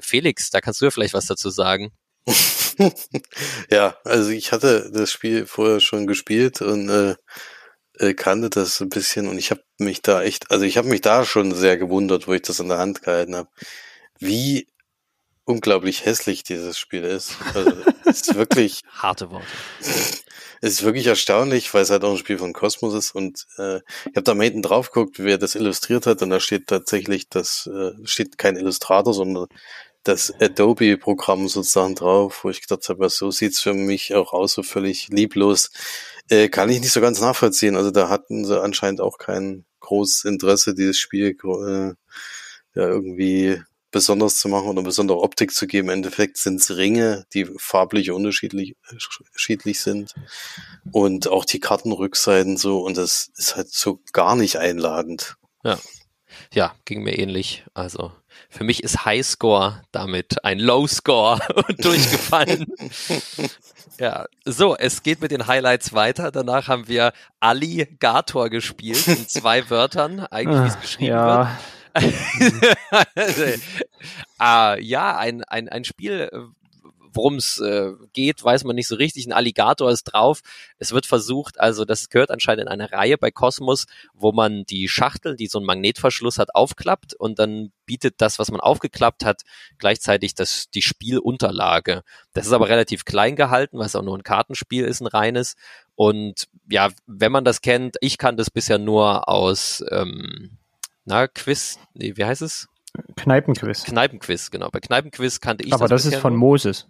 [0.00, 1.92] Felix, da kannst du ja vielleicht was dazu sagen.
[3.70, 7.14] ja, also ich hatte das Spiel vorher schon gespielt und äh,
[7.98, 11.00] äh, kannte das ein bisschen und ich habe mich da echt, also ich habe mich
[11.00, 13.48] da schon sehr gewundert, wo ich das in der Hand gehalten habe,
[14.18, 14.68] wie
[15.44, 17.36] unglaublich hässlich dieses Spiel ist.
[17.54, 17.72] Also
[18.04, 19.46] es ist wirklich harte Worte.
[20.62, 23.76] Es ist wirklich erstaunlich, weil es halt auch ein Spiel von Kosmos ist und äh,
[23.78, 27.30] ich habe da mal hinten drauf geguckt, wer das illustriert hat und da steht tatsächlich,
[27.30, 29.46] das äh, steht kein Illustrator, sondern
[30.02, 34.62] das Adobe-Programm sozusagen drauf, wo ich gedacht habe, so sieht's für mich auch aus, so
[34.62, 35.70] völlig lieblos.
[36.28, 37.76] Äh, kann ich nicht so ganz nachvollziehen.
[37.76, 41.94] Also da hatten sie anscheinend auch kein großes Interesse, dieses Spiel äh,
[42.74, 43.60] ja irgendwie
[43.90, 45.88] besonders zu machen oder besondere Optik zu geben.
[45.88, 50.14] Im Endeffekt sind es Ringe, die farblich unterschiedlich, unterschiedlich sind.
[50.92, 52.80] Und auch die Kartenrückseiten so.
[52.80, 55.36] Und das ist halt so gar nicht einladend.
[55.64, 55.78] Ja.
[56.52, 57.64] Ja, ging mir ähnlich.
[57.74, 58.12] Also
[58.48, 61.40] für mich ist Highscore damit ein Lowscore
[61.78, 62.66] durchgefallen.
[63.98, 66.32] ja, so, es geht mit den Highlights weiter.
[66.32, 71.58] Danach haben wir Alligator gespielt in zwei Wörtern, eigentlich wie es geschrieben ja.
[71.94, 73.60] wird.
[74.38, 76.30] ah, ja, ein, ein, ein Spiel,
[77.12, 79.26] worum es äh, geht, weiß man nicht so richtig.
[79.26, 80.40] Ein Alligator ist drauf.
[80.78, 84.88] Es wird versucht, also das gehört anscheinend in eine Reihe bei Cosmos, wo man die
[84.88, 89.42] Schachtel, die so einen Magnetverschluss hat, aufklappt und dann bietet das, was man aufgeklappt hat,
[89.78, 92.02] gleichzeitig das, die Spielunterlage.
[92.32, 95.56] Das ist aber relativ klein gehalten, weil es auch nur ein Kartenspiel ist, ein reines.
[95.96, 100.58] Und ja, wenn man das kennt, ich kann das bisher nur aus ähm,
[101.04, 102.68] na, Quiz, nee, wie heißt es?
[103.16, 103.84] Kneipenquiz.
[103.84, 104.68] Kneipenquiz, genau.
[104.70, 106.34] Bei Kneipenquiz kannte ich Aber das, das ist von.
[106.34, 106.86] Moses.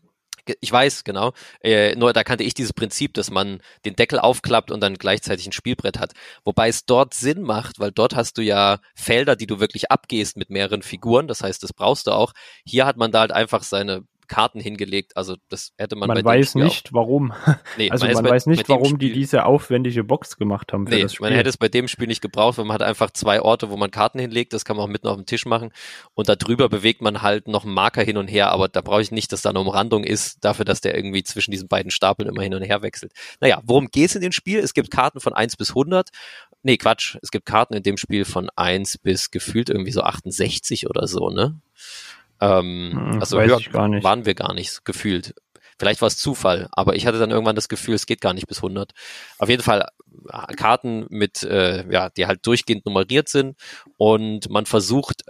[0.61, 1.33] Ich weiß, genau.
[1.63, 5.47] Äh, nur da kannte ich dieses Prinzip, dass man den Deckel aufklappt und dann gleichzeitig
[5.47, 6.13] ein Spielbrett hat.
[6.45, 10.37] Wobei es dort Sinn macht, weil dort hast du ja Felder, die du wirklich abgehst
[10.37, 11.29] mit mehreren Figuren.
[11.29, 12.33] Das heißt, das brauchst du auch.
[12.65, 15.17] Hier hat man da halt einfach seine Karten hingelegt.
[15.17, 16.07] Also das hätte man.
[16.07, 16.95] Man weiß nicht, auch.
[16.95, 17.33] warum.
[17.77, 20.87] Nee, also man, man bei, weiß nicht, warum die diese aufwendige Box gemacht haben.
[20.87, 21.27] Für nee, Spiel.
[21.27, 23.77] man hätte es bei dem Spiel nicht gebraucht, weil man hat einfach zwei Orte, wo
[23.77, 24.53] man Karten hinlegt.
[24.53, 25.73] Das kann man auch mitten auf dem Tisch machen.
[26.15, 28.51] Und darüber bewegt man halt noch einen Marker hin und her.
[28.51, 31.51] Aber da brauche ich nicht, dass da eine Umrandung ist, dafür, dass der irgendwie zwischen
[31.51, 33.13] diesen beiden Stapeln immer hin und her wechselt.
[33.41, 34.61] Naja, worum geht es in dem Spiel?
[34.61, 36.11] Es gibt Karten von 1 bis 100.
[36.63, 37.17] Nee, Quatsch.
[37.23, 41.31] Es gibt Karten in dem Spiel von 1 bis gefühlt irgendwie so 68 oder so,
[41.31, 41.59] ne?
[42.41, 43.61] Ähm, hm, also höher
[44.03, 45.35] waren wir gar nicht gefühlt.
[45.79, 48.47] Vielleicht war es Zufall, aber ich hatte dann irgendwann das Gefühl, es geht gar nicht
[48.47, 48.93] bis 100.
[49.39, 49.87] Auf jeden Fall
[50.31, 53.57] äh, Karten mit, äh, ja, die halt durchgehend nummeriert sind
[53.97, 55.25] und man versucht,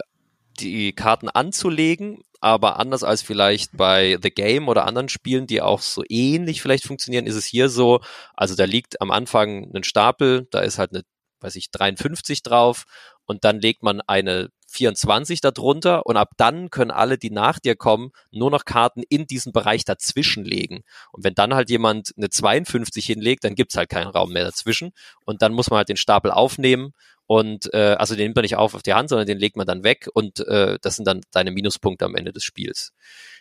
[0.59, 5.79] die Karten anzulegen, aber anders als vielleicht bei The Game oder anderen Spielen, die auch
[5.79, 8.01] so ähnlich vielleicht funktionieren, ist es hier so,
[8.35, 11.03] also da liegt am Anfang ein Stapel, da ist halt eine,
[11.39, 12.85] weiß ich, 53 drauf
[13.25, 17.75] und dann legt man eine 24 darunter und ab dann können alle, die nach dir
[17.75, 20.83] kommen, nur noch Karten in diesen Bereich dazwischen legen.
[21.11, 24.91] Und wenn dann halt jemand eine 52 hinlegt, dann gibt's halt keinen Raum mehr dazwischen
[25.25, 26.93] und dann muss man halt den Stapel aufnehmen
[27.27, 29.67] und äh, also den nimmt man nicht auf auf die Hand, sondern den legt man
[29.67, 32.93] dann weg und äh, das sind dann deine Minuspunkte am Ende des Spiels.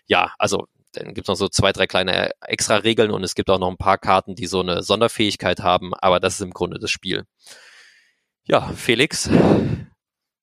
[0.07, 3.59] Ja, also dann gibt's noch so zwei, drei kleine extra Regeln und es gibt auch
[3.59, 6.91] noch ein paar Karten, die so eine Sonderfähigkeit haben, aber das ist im Grunde das
[6.91, 7.25] Spiel.
[8.45, 9.29] Ja, Felix.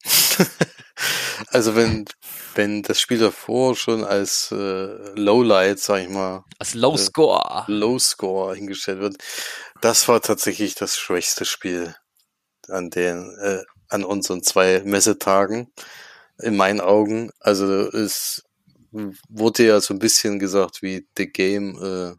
[1.49, 2.05] Also wenn,
[2.55, 4.55] wenn das Spiel davor schon als äh,
[5.15, 9.17] Lowlight, sag ich mal, als Low Score, äh, Low Score hingestellt wird,
[9.81, 11.95] das war tatsächlich das schwächste Spiel
[12.67, 15.71] an den, äh, an unseren zwei Messetagen,
[16.39, 17.31] in meinen Augen.
[17.39, 18.43] Also es
[19.29, 22.15] wurde ja so ein bisschen gesagt wie The Game, äh,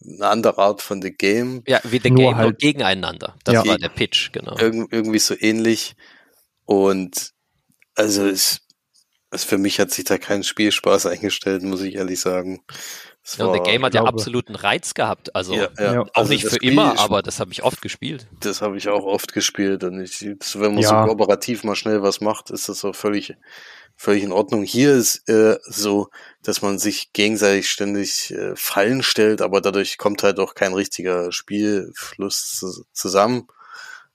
[0.00, 1.62] eine andere Art von The Game.
[1.66, 3.36] Ja, wie The nur Game, halt gegeneinander.
[3.44, 3.66] Das ja.
[3.66, 4.56] war der Pitch, genau.
[4.58, 5.96] Irg irgendwie so ähnlich.
[6.64, 7.32] Und
[7.98, 8.60] also es,
[9.30, 12.64] es für mich hat sich da kein Spielspaß eingestellt, muss ich ehrlich sagen.
[13.36, 15.34] Ja, und der Game hat ja absoluten Reiz gehabt.
[15.36, 16.00] Also ja, ja.
[16.00, 18.26] auch also nicht für Spiel, immer, aber das habe ich oft gespielt.
[18.40, 19.84] Das habe ich auch oft gespielt.
[19.84, 20.88] Und ich, wenn man ja.
[20.88, 23.34] so kooperativ mal schnell was macht, ist das auch völlig,
[23.96, 24.62] völlig in Ordnung.
[24.62, 26.08] Hier ist äh, so,
[26.42, 31.30] dass man sich gegenseitig ständig äh, Fallen stellt, aber dadurch kommt halt auch kein richtiger
[31.30, 33.46] Spielfluss zu, zusammen.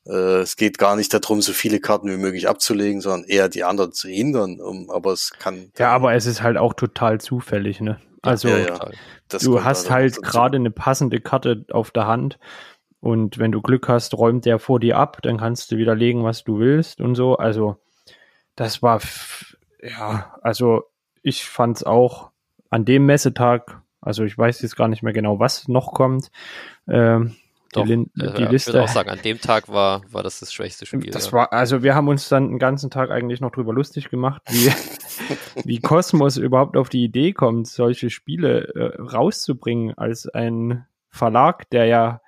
[0.06, 3.64] Äh, es geht gar nicht darum, so viele Karten wie möglich abzulegen, sondern eher die
[3.64, 4.60] anderen zu hindern.
[4.60, 5.72] Um, aber es kann.
[5.78, 8.00] Ja, aber es ist halt auch total zufällig, ne?
[8.22, 8.90] Also ja, ja.
[9.42, 12.40] du hast halt gerade eine passende Karte auf der Hand
[13.02, 16.46] und wenn du Glück hast, räumt der vor dir ab, dann kannst du widerlegen, was
[16.46, 17.36] du willst und so.
[17.36, 17.76] Also
[18.56, 19.02] das war
[19.82, 20.84] ja, also
[21.22, 22.32] ich fand's auch
[22.70, 26.32] an dem Messetag, also ich weiß jetzt gar nicht mehr genau, was noch kommt.
[26.88, 27.36] Ähm,
[27.74, 28.72] doch, die, äh, die Liste.
[28.72, 31.12] Ich würde auch sagen, an dem Tag war, war das das schwächste Spiel.
[31.12, 31.34] Das ja.
[31.34, 34.72] war, also wir haben uns dann den ganzen Tag eigentlich noch drüber lustig gemacht, wie,
[35.66, 41.86] wie Cosmos überhaupt auf die Idee kommt, solche Spiele äh, rauszubringen als ein Verlag, der
[41.86, 42.22] ja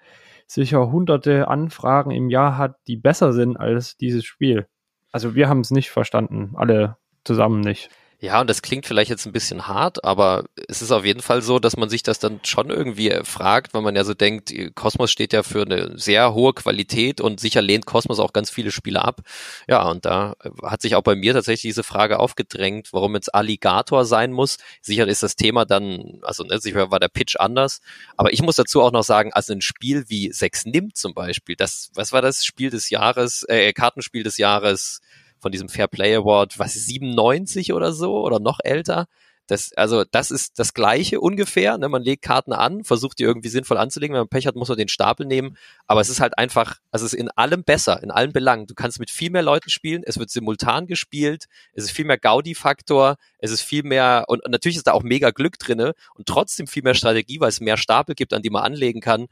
[0.48, 4.68] sicher hunderte Anfragen im Jahr hat, die besser sind als dieses Spiel.
[5.12, 7.90] Also wir haben es nicht verstanden, alle zusammen nicht.
[8.22, 11.42] Ja, und das klingt vielleicht jetzt ein bisschen hart, aber es ist auf jeden Fall
[11.42, 15.12] so, dass man sich das dann schon irgendwie fragt, weil man ja so denkt, Cosmos
[15.12, 19.04] steht ja für eine sehr hohe Qualität und sicher lehnt Cosmos auch ganz viele Spiele
[19.04, 19.22] ab.
[19.68, 24.06] Ja, und da hat sich auch bei mir tatsächlich diese Frage aufgedrängt, warum jetzt Alligator
[24.06, 24.58] sein muss.
[24.82, 27.82] Sicher ist das Thema dann, also ne, sicher war der Pitch anders,
[28.16, 31.58] aber ich muss dazu auch noch sagen, also ein Spiel wie Sex nimmt zum Beispiel,
[31.58, 35.02] das, was war das Spiel des Jahres, äh, Kartenspiel des Jahres
[35.46, 39.06] von diesem Fair Play Award, was 97 oder so oder noch älter.
[39.48, 41.78] Das, also das ist das Gleiche ungefähr.
[41.78, 41.88] Ne?
[41.88, 44.14] Man legt Karten an, versucht die irgendwie sinnvoll anzulegen.
[44.14, 45.56] Wenn man Pech hat, muss man den Stapel nehmen.
[45.86, 48.66] Aber es ist halt einfach, also es ist in allem besser, in allen Belangen.
[48.66, 50.02] Du kannst mit viel mehr Leuten spielen.
[50.04, 51.46] Es wird simultan gespielt.
[51.74, 53.18] Es ist viel mehr Gaudi-Faktor.
[53.38, 56.66] Es ist viel mehr und, und natürlich ist da auch mega Glück drinne und trotzdem
[56.66, 59.28] viel mehr Strategie, weil es mehr Stapel gibt, an die man anlegen kann.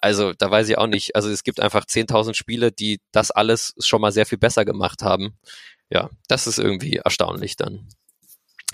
[0.00, 1.14] Also da weiß ich auch nicht.
[1.14, 5.02] Also es gibt einfach 10.000 Spiele, die das alles schon mal sehr viel besser gemacht
[5.02, 5.34] haben.
[5.90, 7.88] Ja, das ist irgendwie erstaunlich dann.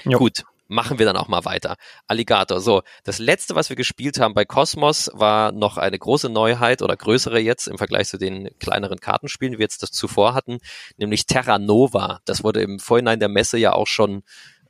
[0.04, 0.18] Jo.
[0.18, 1.76] Gut, machen wir dann auch mal weiter.
[2.06, 2.60] Alligator.
[2.60, 6.96] So, das letzte, was wir gespielt haben bei Cosmos, war noch eine große Neuheit oder
[6.96, 10.58] größere jetzt im Vergleich zu den kleineren Kartenspielen, die wir jetzt das zuvor hatten,
[10.96, 12.20] nämlich Terra Nova.
[12.24, 14.22] Das wurde im Vorhinein der Messe ja auch schon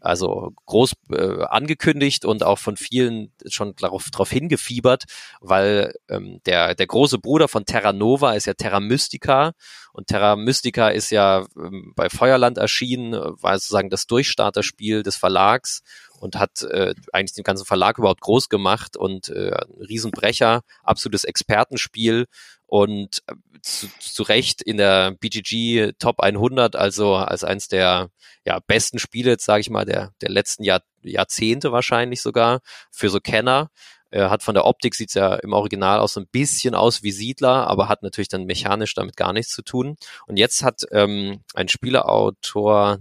[0.05, 5.05] also groß äh, angekündigt und auch von vielen schon darauf, darauf hingefiebert,
[5.41, 9.53] weil ähm, der, der große Bruder von Terra Nova ist ja Terra Mystica
[9.93, 15.83] und Terra Mystica ist ja ähm, bei Feuerland erschienen, war sozusagen das Durchstarterspiel des Verlags
[16.25, 22.25] und hat äh, eigentlich den ganzen Verlag überhaupt groß gemacht und äh, Riesenbrecher, absolutes Expertenspiel
[22.67, 28.09] und äh, zu, zu Recht in der BGG Top 100, also als eins der
[28.47, 32.61] ja, besten Spiele, sage ich mal, der, der letzten Jahr, Jahrzehnte wahrscheinlich sogar
[32.91, 33.69] für so Kenner.
[34.11, 37.13] Er hat von der Optik sieht's ja im Original auch so ein bisschen aus wie
[37.13, 39.97] Siedler, aber hat natürlich dann mechanisch damit gar nichts zu tun.
[40.27, 43.01] Und jetzt hat ähm, ein Spieleautor,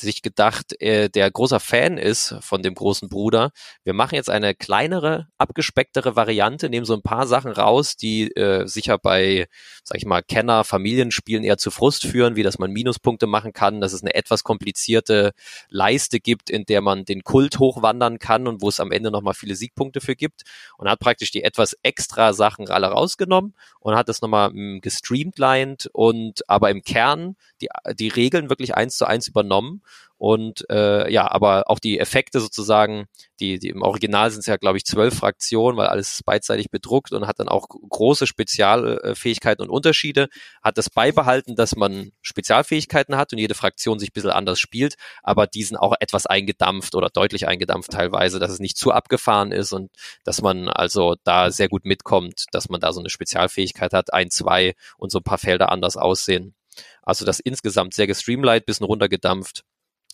[0.00, 3.50] sich gedacht, äh, der großer Fan ist von dem großen Bruder.
[3.84, 8.66] Wir machen jetzt eine kleinere, abgespecktere Variante, nehmen so ein paar Sachen raus, die äh,
[8.66, 9.46] sicher bei,
[9.84, 13.80] sag ich mal, Kenner, Familienspielen eher zu Frust führen, wie dass man Minuspunkte machen kann,
[13.80, 15.32] dass es eine etwas komplizierte
[15.68, 19.34] Leiste gibt, in der man den Kult hochwandern kann und wo es am Ende nochmal
[19.34, 20.42] viele Siegpunkte für gibt
[20.76, 25.88] und hat praktisch die etwas extra Sachen alle rausgenommen und hat das nochmal hm, gestreamlined
[25.92, 29.82] und aber im Kern die, die Regeln wirklich eins zu eins übernommen
[30.18, 33.06] und äh, ja, aber auch die Effekte sozusagen,
[33.38, 37.12] die, die im Original sind es ja, glaube ich, zwölf Fraktionen, weil alles beidseitig bedruckt
[37.12, 40.28] und hat dann auch große Spezialfähigkeiten und Unterschiede.
[40.60, 44.96] Hat das beibehalten, dass man Spezialfähigkeiten hat und jede Fraktion sich ein bisschen anders spielt,
[45.22, 49.72] aber diesen auch etwas eingedampft oder deutlich eingedampft teilweise, dass es nicht zu abgefahren ist
[49.72, 49.92] und
[50.24, 54.30] dass man also da sehr gut mitkommt, dass man da so eine Spezialfähigkeit hat, ein,
[54.30, 56.56] zwei und so ein paar Felder anders aussehen.
[57.02, 59.64] Also das insgesamt sehr gestreamlined, bisschen runtergedampft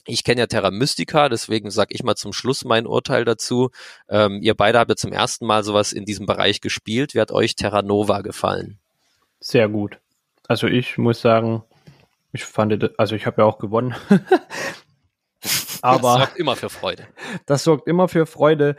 [0.06, 3.70] ich kenne ja Terra Mystica, deswegen sage ich mal zum Schluss mein Urteil dazu.
[4.08, 7.14] Ähm, ihr beide habt ja zum ersten Mal sowas in diesem Bereich gespielt.
[7.14, 8.78] Wie hat euch Terra Nova gefallen?
[9.40, 9.98] Sehr gut.
[10.46, 11.62] Also ich muss sagen,
[12.32, 13.94] ich fand, also ich habe ja auch gewonnen.
[15.82, 17.06] Aber das sorgt immer für Freude.
[17.46, 18.76] Das sorgt immer für Freude.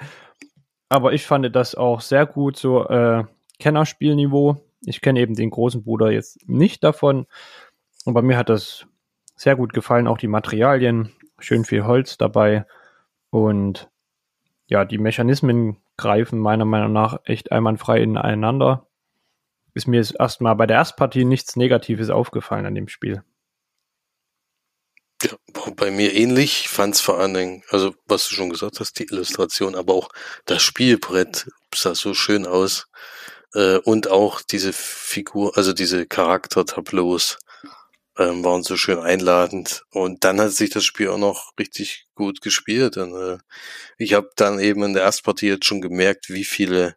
[0.90, 3.24] Aber ich fand das auch sehr gut, so äh,
[3.60, 4.58] Kennerspielniveau.
[4.86, 7.26] Ich kenne eben den großen Bruder jetzt nicht davon.
[8.06, 8.86] Und bei mir hat das
[9.36, 12.66] sehr gut gefallen, auch die Materialien, schön viel Holz dabei
[13.30, 13.90] und
[14.68, 18.88] ja, die Mechanismen greifen meiner Meinung nach echt einwandfrei ineinander.
[19.74, 23.24] Ist mir erstmal bei der Erstpartie nichts Negatives aufgefallen an dem Spiel.
[25.22, 25.32] Ja,
[25.76, 26.70] bei mir ähnlich.
[26.70, 30.10] fand es vor allen Dingen, also was du schon gesagt hast, die Illustration, aber auch
[30.46, 32.88] das Spielbrett sah so schön aus.
[33.54, 37.38] Äh, und auch diese Figur, also diese Charaktertableaus
[38.18, 39.86] ähm, waren so schön einladend.
[39.92, 42.98] Und dann hat sich das Spiel auch noch richtig gut gespielt.
[42.98, 43.38] Und äh,
[43.98, 46.96] ich habe dann eben in der Erstpartie jetzt schon gemerkt, wie viele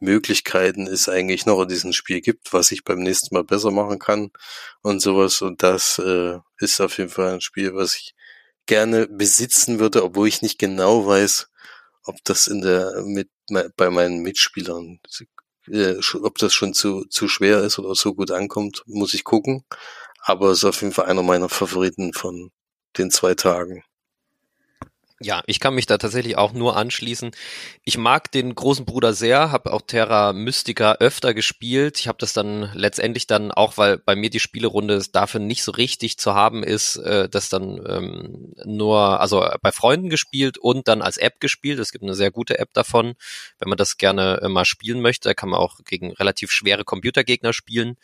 [0.00, 3.98] Möglichkeiten es eigentlich noch in diesem Spiel gibt, was ich beim nächsten Mal besser machen
[3.98, 4.30] kann
[4.82, 5.42] und sowas.
[5.42, 8.14] Und das äh, ist auf jeden Fall ein Spiel, was ich
[8.66, 11.48] gerne besitzen würde, obwohl ich nicht genau weiß,
[12.04, 13.30] ob das in der mit
[13.76, 15.00] bei meinen Mitspielern
[15.68, 19.64] äh, ob das schon zu zu schwer ist oder so gut ankommt, muss ich gucken.
[20.22, 22.50] Aber ist auf jeden Fall einer meiner Favoriten von
[22.96, 23.82] den zwei Tagen.
[25.24, 27.30] Ja, ich kann mich da tatsächlich auch nur anschließen.
[27.84, 32.00] Ich mag den großen Bruder sehr, habe auch Terra Mystica öfter gespielt.
[32.00, 35.70] Ich habe das dann letztendlich dann auch, weil bei mir die Spielerunde dafür nicht so
[35.70, 41.02] richtig zu haben ist, äh, das dann ähm, nur, also bei Freunden gespielt und dann
[41.02, 41.78] als App gespielt.
[41.78, 43.14] Es gibt eine sehr gute App davon,
[43.58, 45.34] wenn man das gerne äh, mal spielen möchte.
[45.36, 47.96] Kann man auch gegen relativ schwere Computergegner spielen.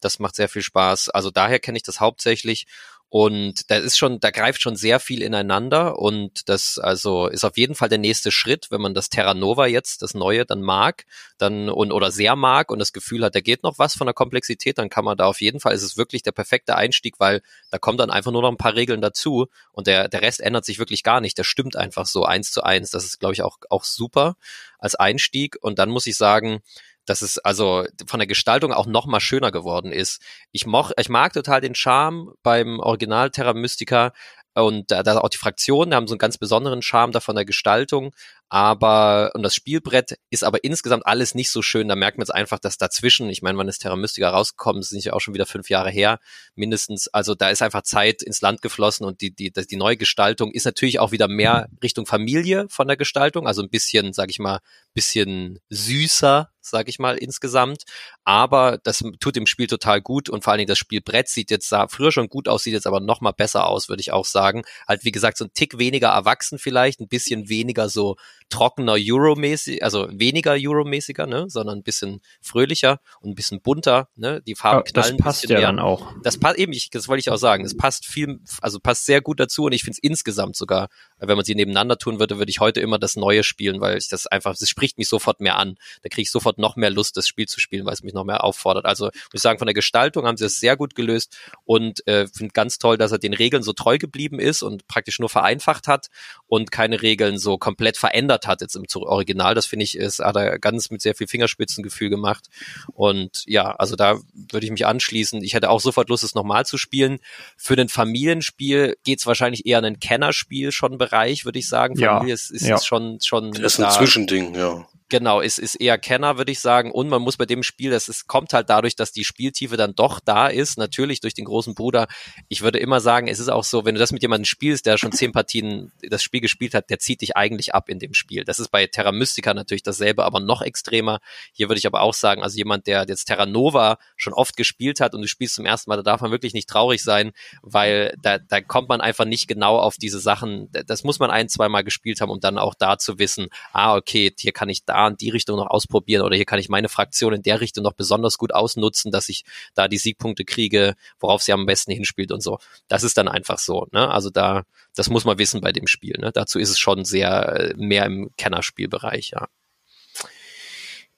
[0.00, 1.10] Das macht sehr viel Spaß.
[1.10, 2.66] Also daher kenne ich das hauptsächlich.
[3.12, 7.56] Und da ist schon, da greift schon sehr viel ineinander und das also ist auf
[7.56, 11.06] jeden Fall der nächste Schritt, wenn man das Terra Nova jetzt, das neue, dann mag,
[11.36, 14.14] dann und oder sehr mag und das Gefühl hat, da geht noch was von der
[14.14, 17.42] Komplexität, dann kann man da auf jeden Fall, ist es wirklich der perfekte Einstieg, weil
[17.72, 20.64] da kommt dann einfach nur noch ein paar Regeln dazu und der, der Rest ändert
[20.64, 21.36] sich wirklich gar nicht.
[21.36, 22.92] Der stimmt einfach so eins zu eins.
[22.92, 24.36] Das ist, glaube ich, auch, auch super
[24.78, 25.56] als Einstieg.
[25.60, 26.62] Und dann muss ich sagen,
[27.10, 30.22] dass es also von der Gestaltung auch noch mal schöner geworden ist.
[30.52, 34.12] Ich, moch, ich mag total den Charme beim Original Terra Mystica
[34.54, 37.44] und da, da auch die Fraktionen haben so einen ganz besonderen Charme da von der
[37.44, 38.12] Gestaltung,
[38.48, 41.86] aber und das Spielbrett ist aber insgesamt alles nicht so schön.
[41.86, 44.82] Da merkt man jetzt einfach, dass dazwischen, ich meine, wann ist Terra Mystica rausgekommen?
[44.82, 46.18] Das sind ja auch schon wieder fünf Jahre her,
[46.56, 47.06] mindestens.
[47.06, 50.64] Also da ist einfach Zeit ins Land geflossen und die die die neue Gestaltung ist
[50.64, 54.58] natürlich auch wieder mehr Richtung Familie von der Gestaltung, also ein bisschen, sag ich mal,
[54.94, 57.82] bisschen süßer sag ich mal, insgesamt.
[58.24, 61.68] Aber das tut dem Spiel total gut und vor allen Dingen das Spielbrett sieht jetzt
[61.68, 64.24] sah früher schon gut aus, sieht jetzt aber noch mal besser aus, würde ich auch
[64.24, 64.62] sagen.
[64.86, 68.16] Halt, wie gesagt, so ein Tick weniger erwachsen vielleicht, ein bisschen weniger so
[68.50, 74.42] trockener Euro-mäßig, also weniger Euro-mäßiger, ne, sondern ein bisschen fröhlicher und ein bisschen bunter, ne,
[74.46, 75.16] die Farben ja, knallen.
[75.16, 75.66] Das passt ja mehr.
[75.66, 76.12] dann auch.
[76.22, 79.20] Das passt eben, ich, das wollte ich auch sagen, es passt viel, also passt sehr
[79.20, 80.88] gut dazu und ich finde es insgesamt sogar,
[81.18, 84.08] wenn man sie nebeneinander tun würde, würde ich heute immer das Neue spielen, weil ich
[84.08, 85.76] das einfach, das spricht mich sofort mehr an.
[86.02, 88.24] Da kriege ich sofort noch mehr Lust, das Spiel zu spielen, weil es mich noch
[88.24, 88.86] mehr auffordert.
[88.86, 92.26] Also muss ich sagen, von der Gestaltung haben sie es sehr gut gelöst und äh,
[92.28, 95.86] finde ganz toll, dass er den Regeln so treu geblieben ist und praktisch nur vereinfacht
[95.86, 96.06] hat
[96.46, 99.54] und keine Regeln so komplett verändert hat jetzt im Original.
[99.54, 102.46] Das finde ich, ist, hat er ganz mit sehr viel Fingerspitzengefühl gemacht.
[102.94, 105.44] Und ja, also da würde ich mich anschließen.
[105.44, 107.18] Ich hätte auch sofort Lust, es nochmal zu spielen.
[107.58, 111.96] Für ein Familienspiel geht es wahrscheinlich eher in ein Kennerspiel schon Bereich, würde ich sagen.
[111.96, 112.76] Familie ja, ist, ist, ja.
[112.76, 113.52] ist schon, schon.
[113.52, 114.69] Das ist ein da, Zwischending, ja.
[114.70, 116.92] know Genau, es ist eher Kenner, würde ich sagen.
[116.92, 119.96] Und man muss bei dem Spiel, das ist, kommt halt dadurch, dass die Spieltiefe dann
[119.96, 122.06] doch da ist, natürlich durch den großen Bruder.
[122.48, 124.98] Ich würde immer sagen, es ist auch so, wenn du das mit jemandem spielst, der
[124.98, 128.44] schon zehn Partien das Spiel gespielt hat, der zieht dich eigentlich ab in dem Spiel.
[128.44, 131.18] Das ist bei Terra Mystica natürlich dasselbe, aber noch extremer.
[131.52, 135.00] Hier würde ich aber auch sagen, also jemand, der jetzt Terra Nova schon oft gespielt
[135.00, 137.32] hat und du spielst zum ersten Mal, da darf man wirklich nicht traurig sein,
[137.62, 140.70] weil da, da kommt man einfach nicht genau auf diese Sachen.
[140.86, 143.96] Das muss man ein, zwei Mal gespielt haben, um dann auch da zu wissen, ah,
[143.96, 146.88] okay, hier kann ich da in die Richtung noch ausprobieren oder hier kann ich meine
[146.88, 149.44] Fraktion in der Richtung noch besonders gut ausnutzen, dass ich
[149.74, 152.58] da die Siegpunkte kriege, worauf sie am besten hinspielt und so.
[152.88, 153.86] Das ist dann einfach so.
[153.92, 154.08] Ne?
[154.10, 156.16] Also da, das muss man wissen bei dem Spiel.
[156.18, 156.32] Ne?
[156.32, 159.48] Dazu ist es schon sehr äh, mehr im Kennerspielbereich, ja.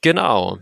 [0.01, 0.59] Genau.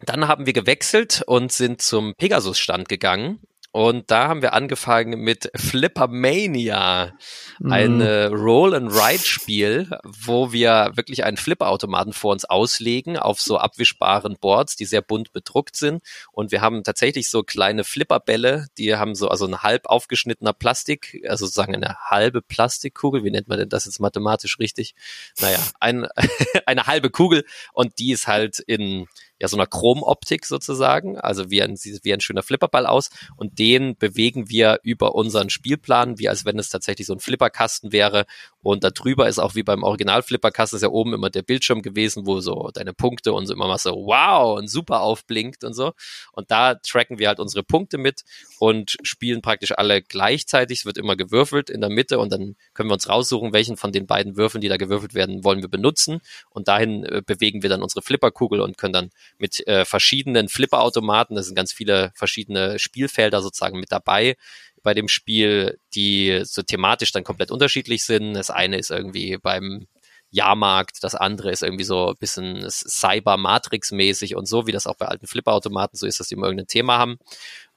[0.00, 3.40] Dann haben wir gewechselt und sind zum Pegasus-Stand gegangen
[3.76, 7.12] und da haben wir angefangen mit Flippermania,
[7.58, 7.72] mhm.
[7.72, 14.86] ein Roll-and-Ride-Spiel, wo wir wirklich einen Flipperautomaten vor uns auslegen auf so abwischbaren Boards, die
[14.86, 16.02] sehr bunt bedruckt sind.
[16.32, 21.22] Und wir haben tatsächlich so kleine Flipperbälle, die haben so also ein halb aufgeschnittener Plastik,
[21.28, 23.24] also sozusagen eine halbe Plastikkugel.
[23.24, 24.94] Wie nennt man denn das jetzt mathematisch richtig?
[25.38, 26.06] Naja, ein,
[26.64, 29.06] eine halbe Kugel und die ist halt in
[29.40, 33.96] ja so einer Chromoptik sozusagen, also wie ein, wie ein schöner Flipperball aus und den
[33.96, 38.26] bewegen wir über unseren Spielplan, wie als wenn es tatsächlich so ein Flipperkasten wäre
[38.62, 38.90] und da
[39.26, 42.70] ist auch wie beim Original Flipperkasten ist ja oben immer der Bildschirm gewesen, wo so
[42.72, 45.92] deine Punkte und so immer mal so wow und super aufblinkt und so
[46.32, 48.22] und da tracken wir halt unsere Punkte mit
[48.58, 52.88] und spielen praktisch alle gleichzeitig, es wird immer gewürfelt in der Mitte und dann können
[52.88, 56.20] wir uns raussuchen, welchen von den beiden Würfeln, die da gewürfelt werden, wollen wir benutzen
[56.50, 61.36] und dahin äh, bewegen wir dann unsere Flipperkugel und können dann mit äh, verschiedenen Flipperautomaten.
[61.36, 64.36] Da sind ganz viele verschiedene Spielfelder sozusagen mit dabei
[64.82, 68.34] bei dem Spiel, die so thematisch dann komplett unterschiedlich sind.
[68.34, 69.86] Das eine ist irgendwie beim
[70.30, 75.06] Jahrmarkt, das andere ist irgendwie so ein bisschen Cyber-Matrix-mäßig und so, wie das auch bei
[75.06, 77.18] alten Flipperautomaten so ist, dass die immer irgendein Thema haben.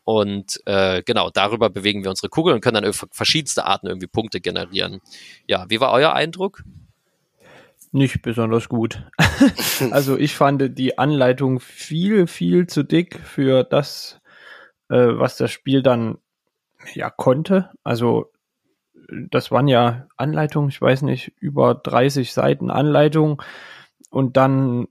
[0.04, 4.42] Und äh, genau, darüber bewegen wir unsere Kugel und können dann verschiedenste Arten irgendwie Punkte
[4.42, 5.02] generieren.
[5.48, 6.64] Ja, wie war euer Eindruck?
[7.92, 9.04] Nicht besonders gut.
[9.92, 14.22] also ich fand die Anleitung viel, viel zu dick für das,
[14.90, 16.18] äh, was das Spiel dann
[16.94, 17.72] ja konnte.
[17.84, 18.32] Also
[19.30, 23.42] das waren ja Anleitungen, ich weiß nicht, über 30 Seiten Anleitung
[24.10, 24.88] und dann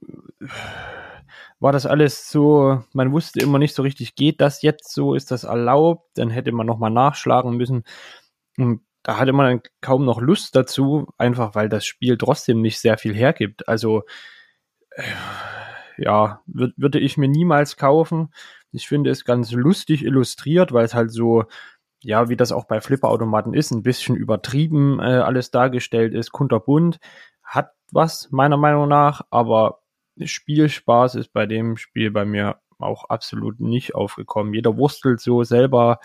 [1.60, 5.30] war das alles so, man wusste immer nicht so richtig, geht das jetzt so, ist
[5.30, 7.84] das erlaubt, dann hätte man nochmal nachschlagen müssen.
[8.56, 12.80] Und da hatte man dann kaum noch Lust dazu, einfach weil das Spiel trotzdem nicht
[12.80, 13.68] sehr viel hergibt.
[13.68, 14.02] Also
[14.90, 15.02] äh,
[15.96, 18.32] ja, würd, würde ich mir niemals kaufen.
[18.72, 21.44] Ich finde es ganz lustig illustriert, weil es halt so,
[22.02, 26.98] ja, wie das auch bei Flipperautomaten ist, ein bisschen übertrieben äh, alles dargestellt ist, kunterbunt,
[27.42, 29.80] hat was meiner Meinung nach, aber
[30.22, 34.54] Spielspaß ist bei dem Spiel bei mir auch absolut nicht aufgekommen.
[34.54, 35.98] Jeder wurstelt so selber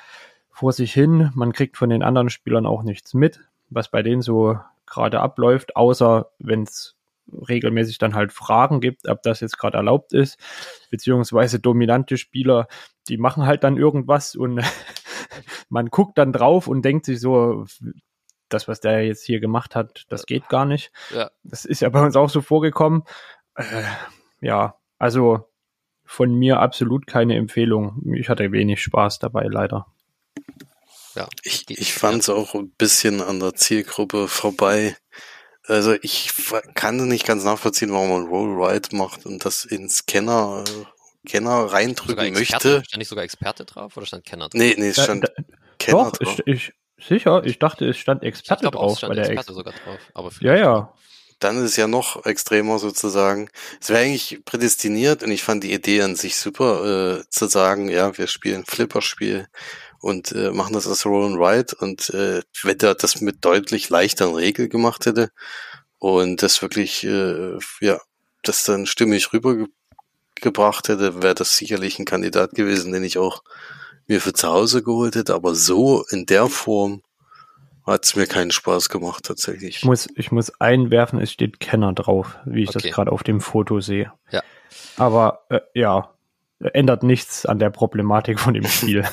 [0.54, 1.32] vor sich hin.
[1.34, 5.76] Man kriegt von den anderen Spielern auch nichts mit, was bei denen so gerade abläuft,
[5.76, 6.95] außer wenn es
[7.28, 10.38] regelmäßig dann halt Fragen gibt, ob das jetzt gerade erlaubt ist,
[10.91, 12.68] beziehungsweise dominante Spieler,
[13.08, 14.62] die machen halt dann irgendwas und
[15.70, 17.66] man guckt dann drauf und denkt sich so,
[18.49, 20.91] das, was der jetzt hier gemacht hat, das geht gar nicht.
[21.16, 21.32] Ja.
[21.43, 23.04] Das ist ja bei uns auch so vorgekommen.
[23.56, 23.64] Äh,
[24.41, 25.49] ja, also
[26.06, 28.04] von mir absolut keine Empfehlung.
[28.14, 29.88] Ich hatte wenig Spaß dabei, leider.
[31.16, 31.28] Ja.
[31.44, 34.98] Ich, ich fand es auch ein bisschen an der Zielgruppe vorbei.
[35.66, 36.34] Also ich
[36.74, 40.64] kann nicht ganz nachvollziehen, warum man Roll Ride macht und das in Scanner,
[41.28, 42.84] Scanner reindrücken möchte.
[42.84, 44.60] Stand nicht sogar Experte drauf oder stand Kenner drauf?
[44.60, 45.44] Nee, nee, es stand da, da,
[45.80, 46.40] Kenner doch, drauf.
[46.46, 48.98] Ich, ich, sicher, ich dachte, es stand Experte drauf.
[48.98, 50.00] stand bei der Experte Ex sogar drauf.
[50.14, 50.94] Aber ja, ja.
[51.40, 53.50] Dann ist es ja noch extremer sozusagen.
[53.82, 57.90] Es wäre eigentlich prädestiniert und ich fand die Idee an sich super, äh, zu sagen,
[57.90, 59.48] ja, wir spielen Flipperspiel
[60.04, 63.89] und äh, machen das als Roll and Ride und äh, wenn er das mit deutlich
[63.89, 65.30] leichteren Regeln gemacht hätte
[65.97, 68.01] und das wirklich, äh, ja,
[68.41, 73.43] das dann stimmig rübergebracht hätte, wäre das sicherlich ein Kandidat gewesen, den ich auch
[74.06, 77.01] mir für zu Hause geholt hätte, aber so in der Form
[77.86, 79.78] hat es mir keinen Spaß gemacht tatsächlich.
[79.78, 82.80] Ich muss, ich muss einwerfen, es steht Kenner drauf, wie ich okay.
[82.89, 84.12] das gerade auf dem Foto sehe.
[84.32, 84.43] Ja.
[84.97, 86.14] Aber äh, ja,
[86.74, 89.05] ändert nichts an der Problematik von dem Spiel.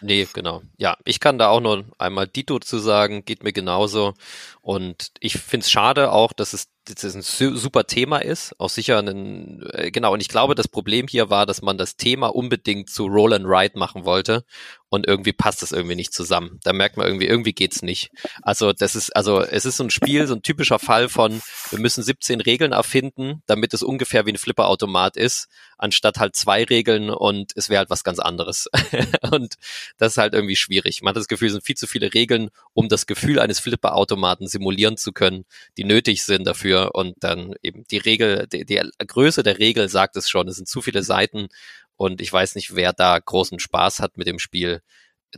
[0.00, 0.62] nee, genau.
[0.78, 4.14] Ja, ich kann da auch nur einmal Dito zu sagen, geht mir genauso.
[4.60, 8.58] Und ich finde es schade auch, dass es, dass es ein super Thema ist.
[8.58, 10.12] Auch sicher ein, äh, genau.
[10.12, 13.46] Und ich glaube, das Problem hier war, dass man das Thema unbedingt zu Roll and
[13.46, 14.44] Ride machen wollte
[14.88, 16.60] und irgendwie passt das irgendwie nicht zusammen.
[16.62, 18.10] Da merkt man irgendwie, irgendwie geht's nicht.
[18.42, 21.80] Also das ist, also es ist so ein Spiel, so ein typischer Fall von, wir
[21.80, 27.10] müssen 17 Regeln erfinden, damit es ungefähr wie ein Flipperautomat ist, anstatt halt zwei Regeln
[27.10, 28.68] und es wäre halt was ganz anderes.
[29.32, 29.56] und
[29.98, 31.02] das ist halt irgendwie schwierig.
[31.02, 34.46] Man hat das Gefühl, es sind viel zu viele Regeln, um das Gefühl eines Flipperautomaten
[34.46, 35.44] simulieren zu können,
[35.76, 36.75] die nötig sind dafür.
[36.84, 40.68] Und dann eben die Regel, die, die Größe der Regel sagt es schon, es sind
[40.68, 41.48] zu viele Seiten
[41.96, 44.82] und ich weiß nicht, wer da großen Spaß hat mit dem Spiel.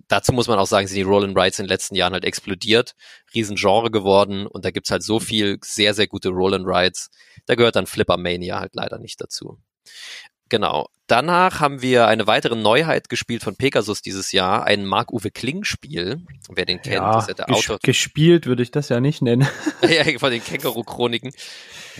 [0.07, 2.95] Dazu muss man auch sagen, sind die Roll and in den letzten Jahren halt explodiert,
[3.35, 6.67] Riesengenre geworden und da gibt's halt so viel sehr, sehr gute Roll and.
[7.47, 9.59] Da gehört dann Flipper Mania halt leider nicht dazu.
[10.49, 10.89] Genau.
[11.09, 16.21] Danach haben wir eine weitere Neuheit gespielt von Pegasus dieses Jahr, ein Marc-Uwe Kling-Spiel.
[16.51, 17.79] Wer den kennt, ja, ist ja der Autor.
[17.83, 19.49] Gespielt würde ich das ja nicht nennen.
[19.89, 21.33] ja, von den Känguru-Chroniken.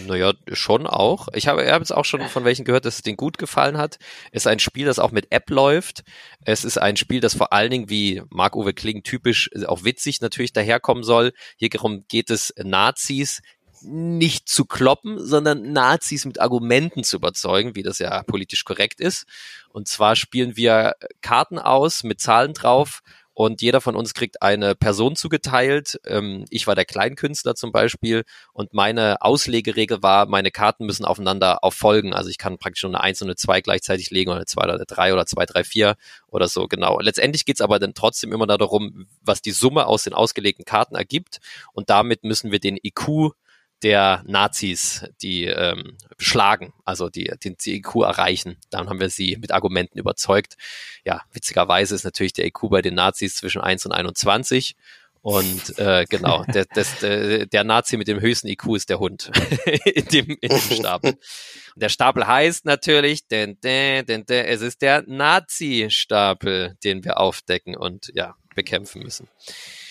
[0.07, 1.29] Naja, schon auch.
[1.33, 3.99] Ich habe, habe jetzt auch schon von welchen gehört, dass es denen gut gefallen hat.
[4.31, 6.05] Es ist ein Spiel, das auch mit App läuft.
[6.45, 10.53] Es ist ein Spiel, das vor allen Dingen, wie Marc-Uwe Kling typisch, auch witzig natürlich
[10.53, 11.33] daherkommen soll.
[11.57, 13.41] Hier geht es Nazis
[13.83, 19.27] nicht zu kloppen, sondern Nazis mit Argumenten zu überzeugen, wie das ja politisch korrekt ist.
[19.71, 23.03] Und zwar spielen wir Karten aus mit Zahlen drauf
[23.39, 26.01] und jeder von uns kriegt eine Person zugeteilt.
[26.05, 31.63] Ähm, ich war der Kleinkünstler zum Beispiel und meine Auslegeregel war, meine Karten müssen aufeinander
[31.63, 32.13] auffolgen.
[32.13, 34.65] Also ich kann praktisch nur eine 1 und eine 2 gleichzeitig legen oder eine 2
[34.65, 35.95] oder eine 3 oder 2, 3, 4
[36.27, 36.99] oder so, genau.
[36.99, 41.39] Letztendlich geht's aber dann trotzdem immer darum, was die Summe aus den ausgelegten Karten ergibt
[41.73, 43.35] und damit müssen wir den IQ
[43.83, 48.57] der Nazis, die ähm, schlagen, also die den IQ erreichen.
[48.71, 50.57] Dann haben wir sie mit Argumenten überzeugt.
[51.05, 54.77] Ja, witzigerweise ist natürlich der IQ bei den Nazis zwischen 1 und 21.
[55.21, 59.31] Und äh, genau, der, das, der, der Nazi mit dem höchsten IQ ist der Hund
[59.85, 61.11] in, dem, in dem Stapel.
[61.13, 67.19] Und der Stapel heißt natürlich, denn, denn, denn, denn, es ist der Nazi-Stapel, den wir
[67.19, 69.29] aufdecken und ja, bekämpfen müssen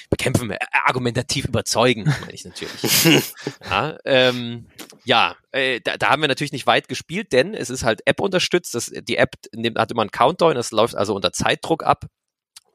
[0.09, 3.33] bekämpfen, äh, argumentativ überzeugen, meine ich natürlich.
[3.69, 4.67] ja, ähm,
[5.05, 8.19] ja äh, da, da haben wir natürlich nicht weit gespielt, denn es ist halt App
[8.19, 8.75] unterstützt.
[8.75, 12.05] Das, die App nimmt, hat immer einen Countdown, das läuft also unter Zeitdruck ab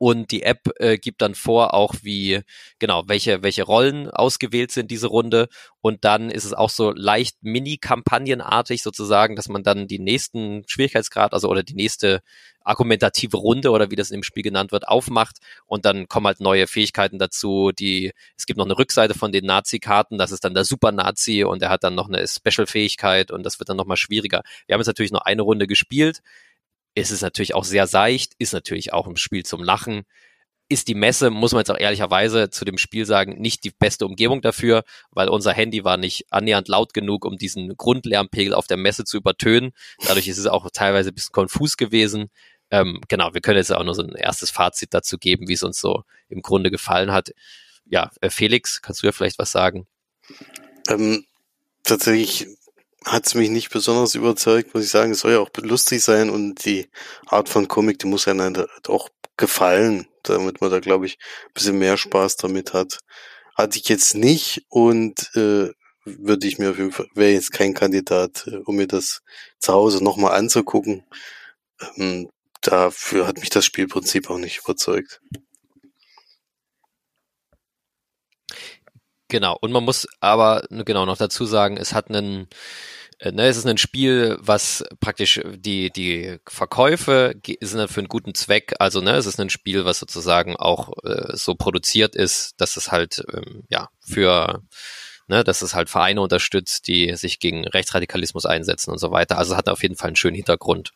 [0.05, 2.41] und die App äh, gibt dann vor, auch wie,
[2.81, 5.47] genau, welche, welche Rollen ausgewählt sind diese Runde.
[5.81, 11.33] Und dann ist es auch so leicht mini-kampagnenartig sozusagen, dass man dann die nächsten Schwierigkeitsgrad,
[11.33, 12.21] also oder die nächste
[12.65, 16.67] argumentative Runde oder wie das im Spiel genannt wird, aufmacht und dann kommen halt neue
[16.67, 20.65] Fähigkeiten dazu, die, es gibt noch eine Rückseite von den Nazi-Karten, das ist dann der
[20.65, 24.43] Super-Nazi und er hat dann noch eine Special-Fähigkeit und das wird dann nochmal schwieriger.
[24.67, 26.21] Wir haben jetzt natürlich nur eine Runde gespielt,
[26.95, 30.03] ist es natürlich auch sehr seicht, ist natürlich auch ein Spiel zum Lachen.
[30.69, 34.07] Ist die Messe, muss man jetzt auch ehrlicherweise zu dem Spiel sagen, nicht die beste
[34.07, 38.79] Umgebung dafür, weil unser Handy war nicht annähernd laut genug, um diesen Grundlärmpegel auf der
[38.79, 39.73] Messe zu übertönen.
[40.07, 42.31] Dadurch ist es auch teilweise ein bisschen konfus gewesen.
[42.73, 45.63] Ähm, genau, wir können jetzt auch nur so ein erstes Fazit dazu geben, wie es
[45.63, 47.33] uns so im Grunde gefallen hat.
[47.85, 49.87] Ja, äh, Felix, kannst du ja vielleicht was sagen?
[50.89, 51.27] Ähm,
[51.85, 52.49] tatsächlich
[53.05, 55.13] hat es mich nicht besonders überzeugt, muss ich sagen.
[55.13, 56.89] Es soll ja auch lustig sein und die
[57.27, 61.19] Art von Comic, die muss einem auch gefallen, damit man da, glaube ich,
[61.49, 63.01] ein bisschen mehr Spaß damit hat.
[63.55, 65.73] Hatte ich jetzt nicht und äh,
[66.07, 69.21] würde ich mir auf jeden Fall, wäre jetzt kein Kandidat, äh, um mir das
[69.59, 71.05] zu Hause nochmal anzugucken.
[71.97, 72.31] Ähm,
[72.63, 75.21] dafür hat mich das Spielprinzip auch nicht überzeugt.
[79.29, 82.49] Genau, und man muss aber genau noch dazu sagen, es hat einen,
[83.19, 88.09] äh, ne, es ist ein Spiel, was praktisch die, die Verkäufe sind dann für einen
[88.09, 88.75] guten Zweck.
[88.79, 92.93] Also, ne, es ist ein Spiel, was sozusagen auch äh, so produziert ist, dass es
[92.93, 94.63] halt, ähm, ja, für
[95.29, 99.39] ne, dass es halt Vereine unterstützt, die sich gegen Rechtsradikalismus einsetzen und so weiter.
[99.39, 100.93] Also es hat auf jeden Fall einen schönen Hintergrund.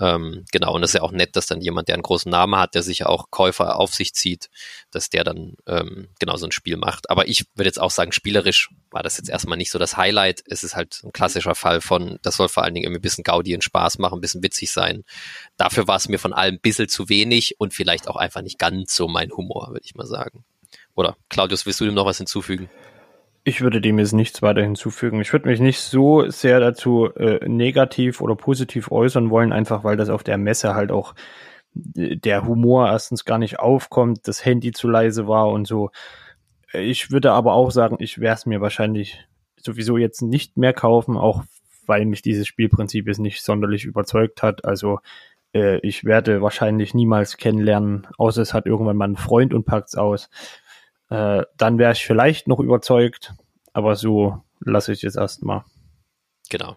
[0.00, 2.56] Ähm, genau, und es ist ja auch nett, dass dann jemand, der einen großen Namen
[2.56, 4.48] hat, der sich ja auch Käufer auf sich zieht,
[4.90, 7.10] dass der dann ähm, genau so ein Spiel macht.
[7.10, 10.42] Aber ich würde jetzt auch sagen, spielerisch war das jetzt erstmal nicht so das Highlight.
[10.46, 13.24] Es ist halt ein klassischer Fall von, das soll vor allen Dingen irgendwie ein bisschen
[13.24, 15.04] Gaudi und Spaß machen, ein bisschen witzig sein.
[15.56, 18.58] Dafür war es mir von allem ein bisschen zu wenig und vielleicht auch einfach nicht
[18.58, 20.44] ganz so mein Humor, würde ich mal sagen.
[20.94, 22.70] Oder Claudius, willst du dem noch was hinzufügen?
[23.48, 25.22] Ich würde dem jetzt nichts weiter hinzufügen.
[25.22, 29.96] Ich würde mich nicht so sehr dazu äh, negativ oder positiv äußern wollen, einfach weil
[29.96, 31.14] das auf der Messe halt auch
[31.96, 35.90] äh, der Humor erstens gar nicht aufkommt, das Handy zu leise war und so.
[36.74, 39.26] Ich würde aber auch sagen, ich werde es mir wahrscheinlich
[39.56, 41.42] sowieso jetzt nicht mehr kaufen, auch
[41.86, 44.66] weil mich dieses Spielprinzip jetzt nicht sonderlich überzeugt hat.
[44.66, 44.98] Also
[45.54, 49.94] äh, ich werde wahrscheinlich niemals kennenlernen, außer es hat irgendwann mal einen Freund und packt's
[49.94, 50.28] aus.
[51.10, 53.34] Äh, dann wäre ich vielleicht noch überzeugt,
[53.72, 55.64] aber so lasse ich es erstmal.
[56.50, 56.76] Genau.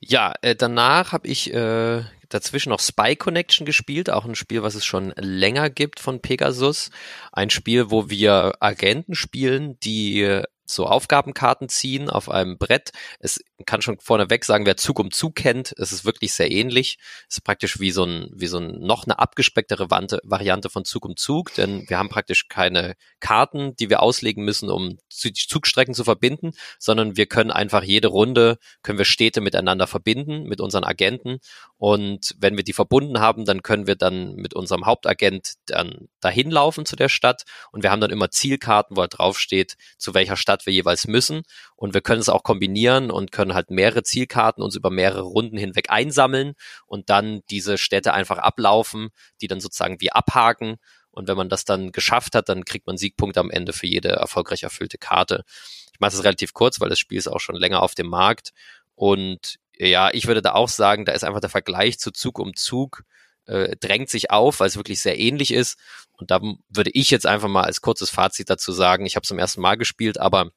[0.00, 4.74] Ja, äh, danach habe ich äh, dazwischen noch Spy Connection gespielt, auch ein Spiel, was
[4.74, 6.90] es schon länger gibt von Pegasus.
[7.32, 12.90] Ein Spiel, wo wir Agenten spielen, die so Aufgabenkarten ziehen auf einem Brett.
[13.20, 16.98] Es kann schon vorneweg sagen, wer Zug um Zug kennt, es ist wirklich sehr ähnlich.
[17.28, 21.04] Es ist praktisch wie so ein, wie so ein noch eine abgespecktere Variante von Zug
[21.04, 26.04] um Zug, denn wir haben praktisch keine Karten, die wir auslegen müssen, um Zugstrecken zu
[26.04, 31.38] verbinden, sondern wir können einfach jede Runde, können wir Städte miteinander verbinden, mit unseren Agenten.
[31.78, 36.50] Und wenn wir die verbunden haben, dann können wir dann mit unserem Hauptagent dann dahin
[36.50, 40.36] laufen zu der Stadt und wir haben dann immer Zielkarten, wo halt draufsteht, zu welcher
[40.36, 41.42] Stadt Stadt wir jeweils müssen.
[41.76, 45.56] Und wir können es auch kombinieren und können halt mehrere Zielkarten uns über mehrere Runden
[45.56, 46.54] hinweg einsammeln
[46.86, 50.76] und dann diese Städte einfach ablaufen, die dann sozusagen wie abhaken.
[51.10, 54.10] Und wenn man das dann geschafft hat, dann kriegt man Siegpunkte am Ende für jede
[54.10, 55.44] erfolgreich erfüllte Karte.
[55.92, 58.52] Ich mache das relativ kurz, weil das Spiel ist auch schon länger auf dem Markt.
[58.94, 62.54] Und ja, ich würde da auch sagen, da ist einfach der Vergleich zu Zug um
[62.54, 63.04] Zug
[63.46, 65.78] äh, drängt sich auf, weil es wirklich sehr ähnlich ist.
[66.12, 69.28] Und da würde ich jetzt einfach mal als kurzes Fazit dazu sagen, ich habe es
[69.28, 70.50] zum ersten Mal gespielt, aber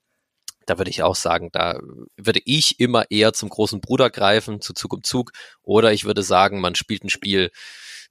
[0.66, 1.80] da würde ich auch sagen, da
[2.16, 5.32] würde ich immer eher zum großen Bruder greifen, zu Zug um Zug.
[5.64, 7.50] Oder ich würde sagen, man spielt ein Spiel,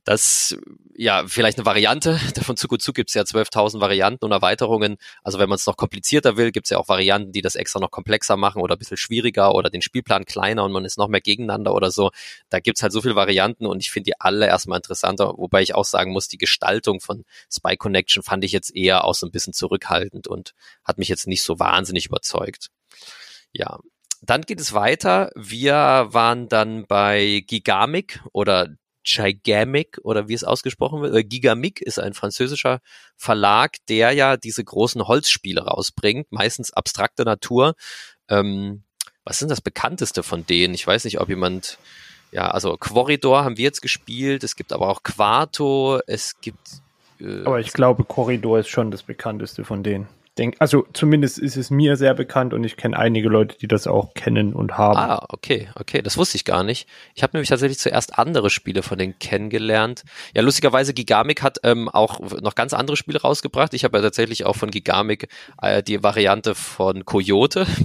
[0.08, 0.56] das
[0.96, 2.18] ja vielleicht eine Variante.
[2.42, 4.96] Von Zug gibt es ja 12.000 Varianten und Erweiterungen.
[5.22, 7.78] Also wenn man es noch komplizierter will, gibt es ja auch Varianten, die das extra
[7.78, 11.08] noch komplexer machen oder ein bisschen schwieriger oder den Spielplan kleiner und man ist noch
[11.08, 12.10] mehr gegeneinander oder so.
[12.48, 15.60] Da gibt es halt so viele Varianten und ich finde die alle erstmal interessanter, wobei
[15.60, 19.26] ich auch sagen muss, die Gestaltung von Spy Connection fand ich jetzt eher auch so
[19.26, 20.54] ein bisschen zurückhaltend und
[20.84, 22.70] hat mich jetzt nicht so wahnsinnig überzeugt.
[23.52, 23.78] Ja,
[24.22, 25.30] dann geht es weiter.
[25.36, 28.68] Wir waren dann bei Gigamic oder
[29.16, 31.14] Gigamic oder wie es ausgesprochen wird.
[31.14, 32.80] Äh, Gigamic ist ein französischer
[33.16, 37.74] Verlag, der ja diese großen Holzspiele rausbringt, meistens abstrakter Natur.
[38.28, 38.82] Ähm,
[39.24, 40.74] was sind das bekannteste von denen?
[40.74, 41.78] Ich weiß nicht, ob jemand,
[42.32, 46.68] ja, also Corridor haben wir jetzt gespielt, es gibt aber auch Quarto, es gibt.
[47.20, 51.56] Äh, aber ich glaube, Corridor ist schon das bekannteste von denen denke, also zumindest ist
[51.56, 54.96] es mir sehr bekannt und ich kenne einige Leute, die das auch kennen und haben.
[54.96, 56.88] Ah, okay, okay, das wusste ich gar nicht.
[57.14, 60.04] Ich habe nämlich tatsächlich zuerst andere Spiele von denen kennengelernt.
[60.34, 63.74] Ja, lustigerweise Gigamic hat ähm, auch noch ganz andere Spiele rausgebracht.
[63.74, 65.28] Ich habe ja tatsächlich auch von Gigamic
[65.60, 67.66] äh, die Variante von Coyote.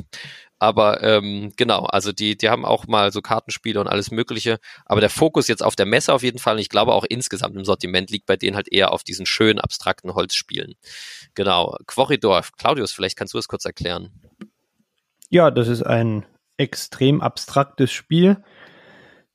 [0.63, 4.59] Aber ähm, genau, also die, die haben auch mal so Kartenspiele und alles Mögliche.
[4.85, 7.57] Aber der Fokus jetzt auf der Messe auf jeden Fall, und ich glaube auch insgesamt
[7.57, 10.75] im Sortiment liegt bei denen halt eher auf diesen schönen, abstrakten Holzspielen.
[11.35, 11.77] Genau.
[11.85, 12.43] Corridor.
[12.57, 14.11] Claudius, vielleicht kannst du das kurz erklären.
[15.29, 16.25] Ja, das ist ein
[16.57, 18.43] extrem abstraktes Spiel.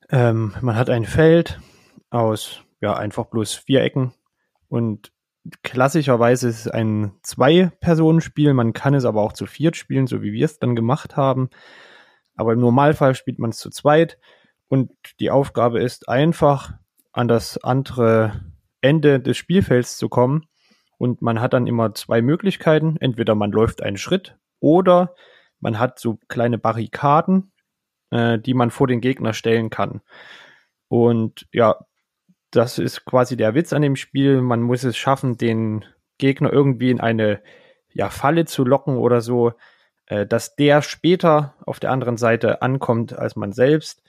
[0.09, 1.59] Ähm, man hat ein Feld
[2.09, 4.13] aus ja einfach bloß vier Ecken
[4.69, 5.11] und
[5.63, 8.53] klassischerweise ist es ein Zwei-Personen-Spiel.
[8.53, 11.49] Man kann es aber auch zu viert spielen, so wie wir es dann gemacht haben.
[12.35, 14.17] Aber im Normalfall spielt man es zu zweit.
[14.67, 16.73] Und die Aufgabe ist einfach,
[17.11, 18.45] an das andere
[18.81, 20.45] Ende des Spielfelds zu kommen.
[20.99, 22.97] Und man hat dann immer zwei Möglichkeiten.
[22.99, 25.15] Entweder man läuft einen Schritt oder
[25.59, 27.51] man hat so kleine Barrikaden,
[28.11, 30.01] äh, die man vor den Gegner stellen kann.
[30.89, 31.77] Und ja,
[32.51, 34.41] das ist quasi der Witz an dem Spiel.
[34.41, 35.85] Man muss es schaffen, den
[36.17, 37.41] Gegner irgendwie in eine
[37.93, 39.53] ja, Falle zu locken oder so,
[40.07, 44.03] äh, dass der später auf der anderen Seite ankommt als man selbst.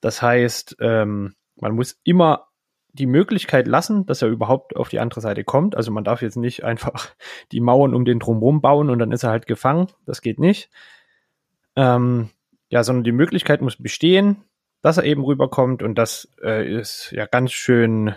[0.00, 2.48] Das heißt, ähm, man muss immer
[2.94, 5.76] die Möglichkeit lassen, dass er überhaupt auf die andere Seite kommt.
[5.76, 7.10] Also man darf jetzt nicht einfach
[7.52, 9.88] die Mauern um den drumherum bauen und dann ist er halt gefangen.
[10.06, 10.70] Das geht nicht.
[11.76, 12.30] Ähm,
[12.70, 14.44] ja, sondern die Möglichkeit muss bestehen,
[14.80, 18.14] dass er eben rüberkommt und das äh, ist ja ganz schön,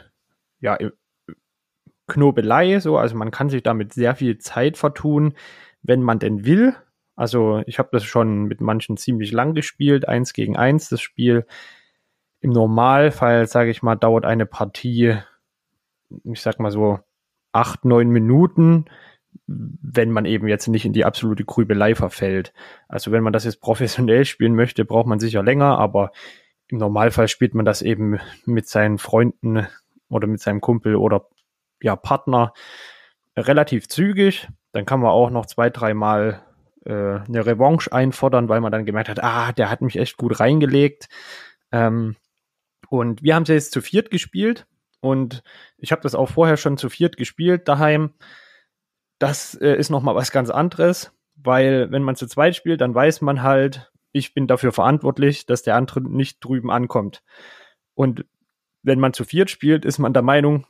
[0.60, 0.78] ja,
[2.08, 5.34] Knobelei, so, also man kann sich damit sehr viel Zeit vertun,
[5.82, 6.74] wenn man denn will.
[7.16, 11.46] Also ich habe das schon mit manchen ziemlich lang gespielt, eins gegen eins das Spiel.
[12.42, 15.18] Im Normalfall, sage ich mal, dauert eine Partie,
[16.24, 17.00] ich sag mal so
[17.52, 18.86] acht, neun Minuten,
[19.48, 22.54] wenn man eben jetzt nicht in die absolute Grübelei verfällt.
[22.88, 26.12] Also wenn man das jetzt professionell spielen möchte, braucht man sicher länger, aber
[26.68, 29.68] im Normalfall spielt man das eben mit seinen Freunden
[30.10, 31.28] oder mit seinem Kumpel oder
[31.82, 32.54] ja, Partner
[33.36, 34.48] relativ zügig.
[34.74, 36.42] Dann kann man auch noch zwei, dreimal
[36.86, 40.40] äh, eine Revanche einfordern, weil man dann gemerkt hat, ah, der hat mich echt gut
[40.40, 41.08] reingelegt.
[41.72, 42.16] Ähm,
[42.90, 44.68] und wir haben es jetzt zu viert gespielt
[45.00, 45.44] und
[45.78, 48.14] ich habe das auch vorher schon zu viert gespielt daheim.
[49.20, 53.22] Das äh, ist nochmal was ganz anderes, weil wenn man zu zweit spielt, dann weiß
[53.22, 57.24] man halt, ich bin dafür verantwortlich, dass der andere nicht drüben ankommt.
[57.94, 58.26] Und
[58.84, 60.66] wenn man zu viert spielt, ist man der Meinung,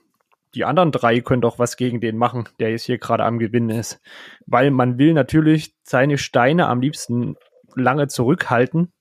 [0.56, 3.70] die anderen drei können doch was gegen den machen, der jetzt hier gerade am Gewinnen
[3.70, 4.02] ist.
[4.46, 7.36] Weil man will natürlich seine Steine am liebsten
[7.76, 8.92] lange zurückhalten.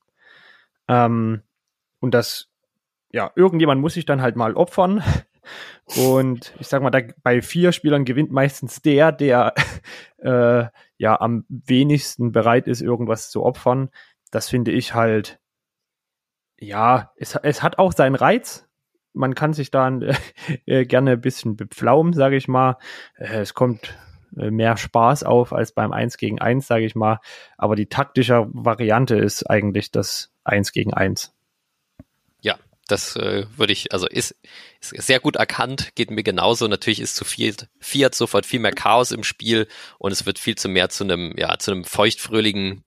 [0.89, 1.43] Ähm,
[2.01, 2.49] und das,
[3.17, 5.03] ja, irgendjemand muss sich dann halt mal opfern.
[5.97, 9.55] Und ich sag mal, da, bei vier Spielern gewinnt meistens der, der
[10.19, 10.67] äh,
[10.99, 13.89] ja am wenigsten bereit ist, irgendwas zu opfern.
[14.31, 15.41] Das finde ich halt,
[16.59, 18.69] ja, es, es hat auch seinen Reiz,
[19.15, 19.89] man kann sich da
[20.67, 22.77] äh, gerne ein bisschen bepflaumen, sage ich mal.
[23.17, 23.97] Äh, es kommt
[24.37, 27.21] äh, mehr Spaß auf als beim 1 gegen 1, sage ich mal.
[27.57, 31.36] Aber die taktische Variante ist eigentlich das 1 gegen 1.
[32.89, 34.37] Das äh, würde ich, also ist
[34.91, 36.69] sehr gut erkannt, geht mir genauso.
[36.69, 39.69] Natürlich ist zu viel Fiat sofort viel mehr Chaos im Spiel
[39.99, 42.85] und es wird viel zu mehr zu einem, ja, zu einem feuchtfröhlichen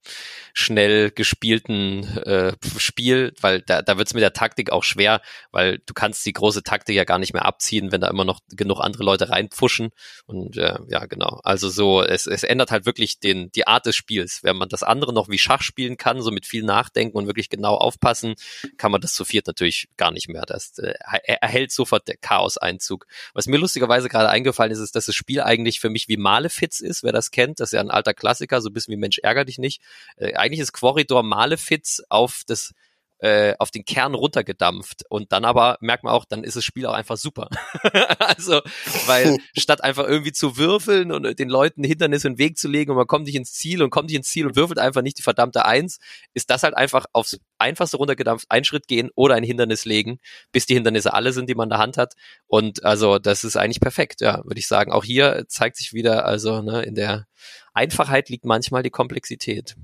[0.54, 5.22] schnell gespielten äh, Spiel, weil da, da wird es mit der Taktik auch schwer,
[5.52, 8.40] weil du kannst die große Taktik ja gar nicht mehr abziehen, wenn da immer noch
[8.50, 9.90] genug andere Leute reinpfuschen.
[10.26, 11.40] Und äh, ja, genau.
[11.44, 14.40] Also so, es, es ändert halt wirklich den, die Art des Spiels.
[14.44, 17.50] Wenn man das andere noch wie Schach spielen kann, so mit viel Nachdenken und wirklich
[17.50, 18.36] genau aufpassen,
[18.78, 20.44] kann man das zu viert natürlich gar nicht mehr.
[20.46, 20.94] Das äh,
[21.26, 23.08] erhält sofort der Chaos-Einzug.
[23.34, 26.80] Was mir lustigerweise gerade eingefallen ist, ist, dass das Spiel eigentlich für mich wie Malefiz
[26.80, 27.60] ist, wer das kennt.
[27.60, 29.82] Das ist ja ein alter Klassiker, so ein bisschen wie Mensch ärger dich nicht.
[30.18, 32.74] Äh, eigentlich ist Corridor Malefiz auf das
[33.20, 36.86] äh, auf den Kern runtergedampft und dann aber merkt man auch, dann ist das Spiel
[36.86, 37.50] auch einfach super.
[38.20, 38.62] also,
[39.08, 42.92] weil statt einfach irgendwie zu würfeln und den Leuten Hindernisse in den Weg zu legen
[42.92, 45.18] und man kommt nicht ins Ziel und kommt nicht ins Ziel und würfelt einfach nicht
[45.18, 46.00] die verdammte Eins,
[46.34, 50.20] ist das halt einfach aufs einfachste runtergedampft, einen Schritt gehen oder ein Hindernis legen,
[50.52, 52.14] bis die Hindernisse alle sind, die man in der Hand hat.
[52.48, 54.92] Und also das ist eigentlich perfekt, ja, würde ich sagen.
[54.92, 57.28] Auch hier zeigt sich wieder, also ne, in der
[57.74, 59.76] Einfachheit liegt manchmal die Komplexität.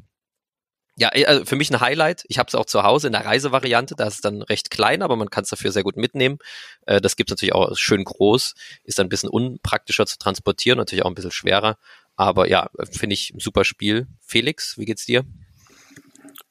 [0.97, 2.23] Ja, äh, also für mich ein Highlight.
[2.27, 3.95] Ich habe es auch zu Hause in der Reisevariante.
[3.95, 6.39] Da ist es dann recht klein, aber man kann es dafür sehr gut mitnehmen.
[6.85, 8.53] Äh, das gibt es natürlich auch schön groß.
[8.83, 11.77] Ist dann ein bisschen unpraktischer zu transportieren, natürlich auch ein bisschen schwerer.
[12.15, 14.07] Aber ja, finde ich ein super Spiel.
[14.21, 15.25] Felix, wie geht's dir?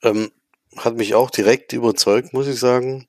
[0.02, 0.30] Ähm,
[0.76, 3.08] hat mich auch direkt überzeugt, muss ich sagen.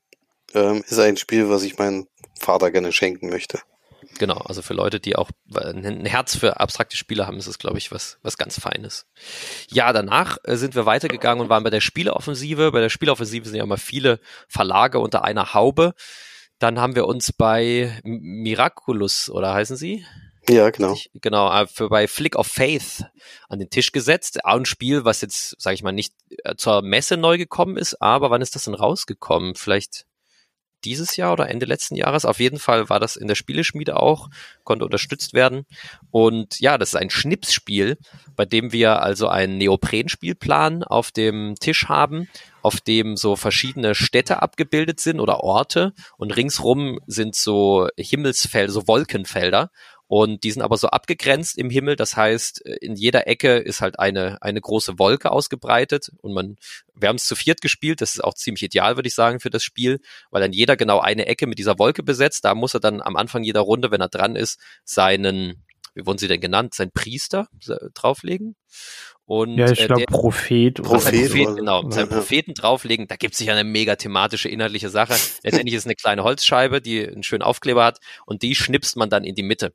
[0.54, 2.08] Ähm, ist ein Spiel, was ich meinem
[2.40, 3.60] Vater gerne schenken möchte.
[4.18, 7.78] Genau, also für Leute, die auch ein Herz für abstrakte Spiele haben, ist es, glaube
[7.78, 9.08] ich, was, was ganz Feines.
[9.70, 12.72] Ja, danach äh, sind wir weitergegangen und waren bei der Spieleoffensive.
[12.72, 15.94] Bei der Spieleoffensive sind ja immer viele Verlage unter einer Haube.
[16.60, 20.06] Dann haben wir uns bei Miraculous, oder heißen sie?
[20.48, 20.96] Ja, genau.
[21.16, 23.04] Genau, äh, für bei Flick of Faith
[23.50, 24.46] an den Tisch gesetzt.
[24.46, 26.14] Auch ein Spiel, was jetzt, sage ich mal, nicht
[26.44, 29.56] äh, zur Messe neu gekommen ist, aber wann ist das denn rausgekommen?
[29.56, 30.06] Vielleicht
[30.86, 32.26] dieses Jahr oder Ende letzten Jahres.
[32.26, 34.30] Auf jeden Fall war das in der Spieleschmiede auch,
[34.64, 35.66] konnte unterstützt werden.
[36.12, 37.98] Und ja, das ist ein Schnipsspiel,
[38.36, 42.30] bei dem wir also einen Neoprenspielplan auf dem Tisch haben,
[42.62, 48.88] auf dem so verschiedene Städte abgebildet sind oder Orte und ringsrum sind so Himmelsfelder, so
[48.88, 49.70] Wolkenfelder
[50.08, 51.96] und die sind aber so abgegrenzt im Himmel.
[51.96, 56.12] Das heißt, in jeder Ecke ist halt eine, eine große Wolke ausgebreitet.
[56.22, 56.58] Und man,
[56.94, 58.02] wir haben es zu viert gespielt.
[58.02, 60.00] Das ist auch ziemlich ideal, würde ich sagen, für das Spiel,
[60.30, 62.46] weil dann jeder genau eine Ecke mit dieser Wolke besetzt.
[62.46, 66.20] Da muss er dann am Anfang jeder Runde, wenn er dran ist, seinen, wie wurden
[66.20, 67.48] sie denn genannt, seinen Priester
[67.96, 68.56] drauflegen.
[69.28, 70.84] Und, ja, ich äh, glaube Prophet.
[70.84, 71.90] Prophet, Prophet genau.
[71.90, 75.16] Seinen Propheten drauflegen, da gibt es sich eine mega thematische inhaltliche Sache.
[75.44, 77.98] Letztendlich ist es eine kleine Holzscheibe, die einen schönen Aufkleber hat
[78.28, 79.74] und die schnipst man dann in die Mitte.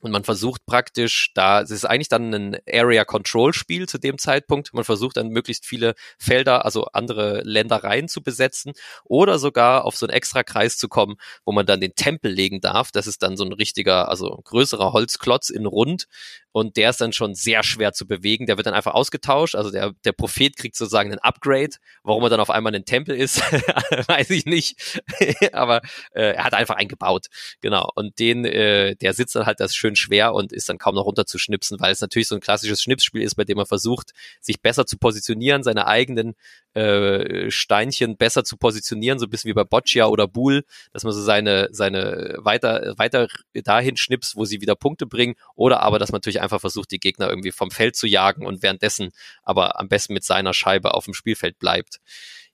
[0.00, 4.18] Und man versucht praktisch, da es ist eigentlich dann ein Area Control Spiel zu dem
[4.18, 4.72] Zeitpunkt.
[4.72, 8.72] Man versucht dann möglichst viele Felder, also andere Ländereien zu besetzen
[9.04, 12.60] oder sogar auf so einen extra Kreis zu kommen, wo man dann den Tempel legen
[12.60, 12.90] darf.
[12.92, 16.06] Das ist dann so ein richtiger, also größerer Holzklotz in rund
[16.52, 18.46] und der ist dann schon sehr schwer zu bewegen.
[18.46, 19.54] Der wird dann einfach ausgetauscht.
[19.54, 21.76] Also der, der Prophet kriegt sozusagen ein Upgrade.
[22.02, 23.40] Warum er dann auf einmal ein Tempel ist,
[24.08, 25.00] weiß ich nicht.
[25.52, 25.80] Aber
[26.12, 27.26] äh, er hat einfach einen gebaut.
[27.60, 27.88] Genau.
[27.94, 30.94] Und den, äh, der sitzt dann halt das schön schön schwer und ist dann kaum
[30.94, 34.60] noch runterzuschnipsen, weil es natürlich so ein klassisches Schnipsspiel ist, bei dem man versucht, sich
[34.60, 36.34] besser zu positionieren, seine eigenen
[36.74, 41.12] äh, Steinchen besser zu positionieren, so ein bisschen wie bei Boccia oder Buhl, dass man
[41.12, 46.12] so seine, seine weiter, weiter dahin schnippst, wo sie wieder Punkte bringen, oder aber, dass
[46.12, 49.10] man natürlich einfach versucht, die Gegner irgendwie vom Feld zu jagen und währenddessen
[49.42, 52.00] aber am besten mit seiner Scheibe auf dem Spielfeld bleibt.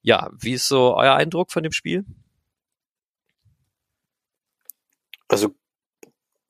[0.02, 2.04] Ja, wie ist so euer Eindruck von dem Spiel?
[5.28, 5.56] Also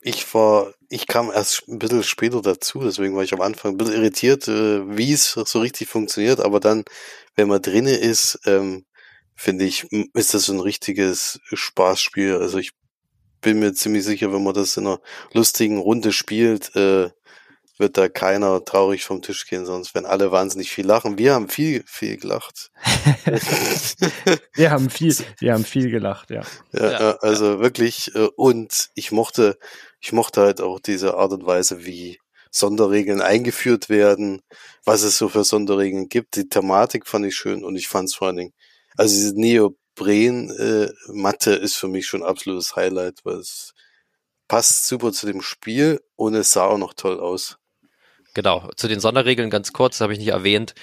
[0.07, 3.77] ich war, ich kam erst ein bisschen später dazu, deswegen war ich am Anfang ein
[3.77, 6.85] bisschen irritiert, äh, wie es so richtig funktioniert, aber dann,
[7.35, 8.87] wenn man drinne ist, ähm,
[9.35, 12.37] finde ich, ist das so ein richtiges Spaßspiel.
[12.37, 12.71] Also ich
[13.41, 15.01] bin mir ziemlich sicher, wenn man das in einer
[15.33, 17.11] lustigen Runde spielt, äh,
[17.79, 21.19] wird da keiner traurig vom Tisch gehen, sonst werden alle wahnsinnig viel lachen.
[21.19, 22.71] Wir haben viel, viel gelacht.
[24.55, 26.43] wir haben viel, wir haben viel gelacht, ja.
[26.73, 27.61] Ja, ja also ja.
[27.61, 29.59] wirklich, äh, und ich mochte,
[30.07, 32.21] ich mochte halt auch diese Art und Weise, wie
[32.53, 34.41] Sonderregeln eingeführt werden,
[34.85, 36.37] was es so für Sonderregeln gibt.
[36.37, 38.55] Die Thematik fand ich schön und ich fand es vor allen Dingen,
[38.97, 43.75] also diese Neopren-Matte äh, ist für mich schon absolutes Highlight, weil es
[44.47, 47.59] passt super zu dem Spiel und es sah auch noch toll aus.
[48.37, 50.75] Genau, zu den Sonderregeln ganz kurz, habe ich nicht erwähnt.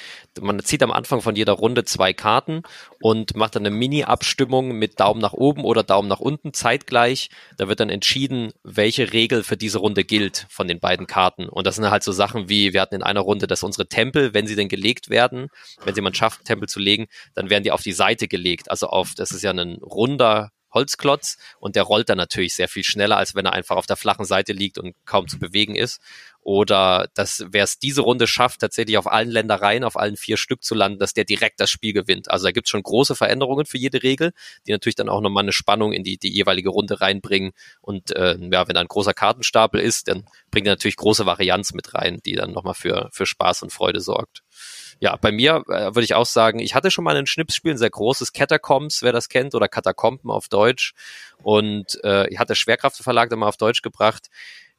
[0.41, 2.63] Man zieht am Anfang von jeder Runde zwei Karten
[2.99, 7.29] und macht dann eine Mini-Abstimmung mit Daumen nach oben oder Daumen nach unten zeitgleich.
[7.59, 11.47] Da wird dann entschieden, welche Regel für diese Runde gilt von den beiden Karten.
[11.47, 14.33] Und das sind halt so Sachen wie, wir hatten in einer Runde, dass unsere Tempel,
[14.33, 15.49] wenn sie denn gelegt werden,
[15.85, 18.71] wenn jemand schafft, Tempel zu legen, dann werden die auf die Seite gelegt.
[18.71, 22.83] Also auf, das ist ja ein runder Holzklotz und der rollt dann natürlich sehr viel
[22.83, 26.01] schneller, als wenn er einfach auf der flachen Seite liegt und kaum zu bewegen ist.
[26.43, 30.61] Oder dass wer es diese Runde schafft, tatsächlich auf allen Ländereien, auf allen vier Stück
[30.63, 32.29] zu landen, dass der direkt das Spiel gewinnt.
[32.29, 34.33] Also da gibt es schon große Veränderungen für jede Regel,
[34.67, 37.53] die natürlich dann auch nochmal eine Spannung in die, die jeweilige Runde reinbringen.
[37.81, 41.73] Und äh, ja, wenn da ein großer Kartenstapel ist, dann bringt er natürlich große Varianz
[41.73, 44.43] mit rein, die dann nochmal für, für Spaß und Freude sorgt
[44.99, 47.77] ja, bei mir äh, würde ich auch sagen, ich hatte schon mal ein Schnipsspiel, ein
[47.77, 50.93] sehr großes Catacombs, wer das kennt, oder Katakomben auf Deutsch.
[51.41, 54.27] Und äh, ich hatte Schwerkraftverlag da mal auf Deutsch gebracht.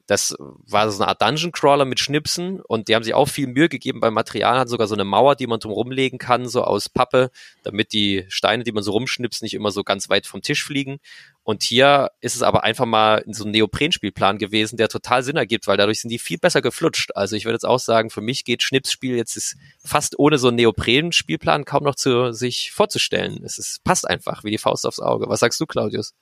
[0.07, 3.47] Das war so eine Art Dungeon Crawler mit Schnipsen und die haben sich auch viel
[3.47, 6.63] Mühe gegeben beim Material, hat sogar so eine Mauer, die man drum rumlegen kann, so
[6.63, 7.31] aus Pappe,
[7.63, 10.99] damit die Steine, die man so rumschnipst, nicht immer so ganz weit vom Tisch fliegen.
[11.43, 15.67] Und hier ist es aber einfach mal so ein Neoprenspielplan gewesen, der total Sinn ergibt,
[15.67, 17.15] weil dadurch sind die viel besser geflutscht.
[17.15, 20.49] Also ich würde jetzt auch sagen, für mich geht Schnipsspiel jetzt ist fast ohne so
[20.49, 23.43] einen Neoprenspielplan kaum noch zu sich vorzustellen.
[23.45, 25.29] Es ist, passt einfach wie die Faust aufs Auge.
[25.29, 26.15] Was sagst du, Claudius?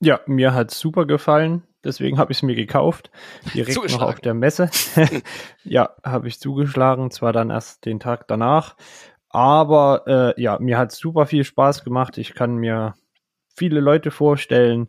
[0.00, 1.62] Ja, mir hat super gefallen.
[1.84, 3.10] Deswegen habe ich es mir gekauft.
[3.54, 4.70] Direkt noch auf der Messe.
[5.64, 7.10] ja, habe ich zugeschlagen.
[7.10, 8.76] Zwar dann erst den Tag danach.
[9.28, 12.18] Aber äh, ja, mir hat super viel Spaß gemacht.
[12.18, 12.94] Ich kann mir
[13.54, 14.88] viele Leute vorstellen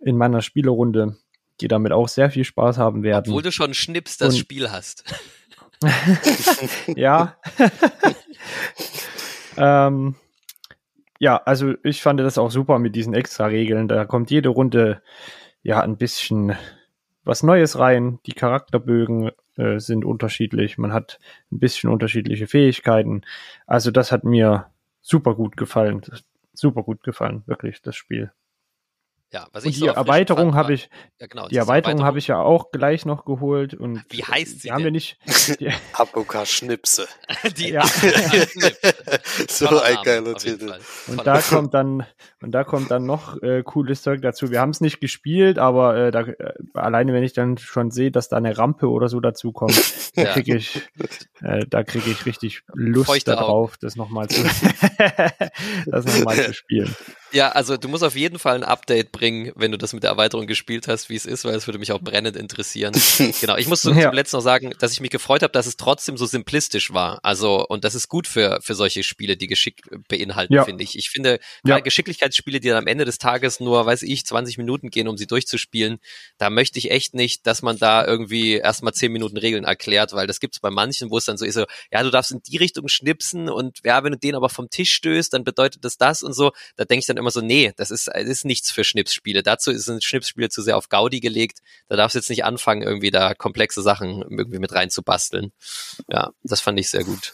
[0.00, 1.16] in meiner Spielerunde,
[1.60, 3.26] die damit auch sehr viel Spaß haben werden.
[3.28, 5.04] Obwohl du schon Schnips das Und, Spiel hast.
[6.88, 7.36] ja.
[9.56, 10.16] ähm,
[11.20, 13.86] ja, also ich fand das auch super mit diesen Extra-Regeln.
[13.86, 15.02] Da kommt jede Runde
[15.62, 16.56] ja ein bisschen
[17.22, 18.18] was Neues rein.
[18.26, 20.78] Die Charakterbögen äh, sind unterschiedlich.
[20.78, 21.20] Man hat
[21.52, 23.22] ein bisschen unterschiedliche Fähigkeiten.
[23.68, 24.66] Also das hat mir
[25.00, 26.02] super gut gefallen
[26.60, 28.32] super gut gefallen, wirklich, das Spiel.
[29.32, 32.26] Ja, was ich und die so Erweiterung habe ich, ja, genau, die Erweiterung habe ich
[32.26, 34.68] ja auch gleich noch geholt und wie heißt sie?
[34.68, 35.18] Die haben wir nicht.
[35.92, 37.06] Apoka Schnipse.
[37.56, 37.86] die ja.
[39.48, 40.74] so Voller ein geiler Titel.
[41.06, 42.04] Und da kommt dann
[42.42, 44.50] und da kommt dann noch äh, cooles Zeug dazu.
[44.50, 48.10] Wir haben es nicht gespielt, aber äh, da, äh, alleine wenn ich dann schon sehe,
[48.10, 49.80] dass da eine Rampe oder so dazu kommt,
[50.16, 50.82] da kriege ich
[51.40, 53.78] äh, da kriege ich richtig Lust Feuchte darauf, Augen.
[53.80, 54.42] das nochmal zu
[55.86, 56.96] das noch mal zu spielen.
[57.32, 60.10] Ja, also du musst auf jeden Fall ein Update bringen, wenn du das mit der
[60.10, 62.92] Erweiterung gespielt hast, wie es ist, weil es würde mich auch brennend interessieren.
[63.40, 64.08] genau, ich muss zum, ja.
[64.08, 67.20] zum letzten noch sagen, dass ich mich gefreut habe, dass es trotzdem so simplistisch war.
[67.22, 70.64] Also, und das ist gut für, für solche Spiele, die Geschick beinhalten, ja.
[70.64, 70.98] finde ich.
[70.98, 71.78] Ich finde, ja.
[71.80, 75.26] Geschicklichkeitsspiele, die dann am Ende des Tages nur, weiß ich, 20 Minuten gehen, um sie
[75.26, 75.98] durchzuspielen,
[76.38, 80.26] da möchte ich echt nicht, dass man da irgendwie erstmal 10 Minuten Regeln erklärt, weil
[80.26, 82.42] das gibt es bei manchen, wo es dann so ist, so, ja, du darfst in
[82.42, 85.96] die Richtung schnipsen und ja, wenn du den aber vom Tisch stößt, dann bedeutet das
[85.96, 86.52] das und so.
[86.76, 89.42] Da denke ich dann immer so, nee, das ist, das ist nichts für Schnipsspiele.
[89.42, 91.60] Dazu sind Schnipsspiele zu sehr auf Gaudi gelegt.
[91.88, 95.52] Da darfst du jetzt nicht anfangen, irgendwie da komplexe Sachen irgendwie mit reinzubasteln.
[96.08, 97.32] Ja, das fand ich sehr gut.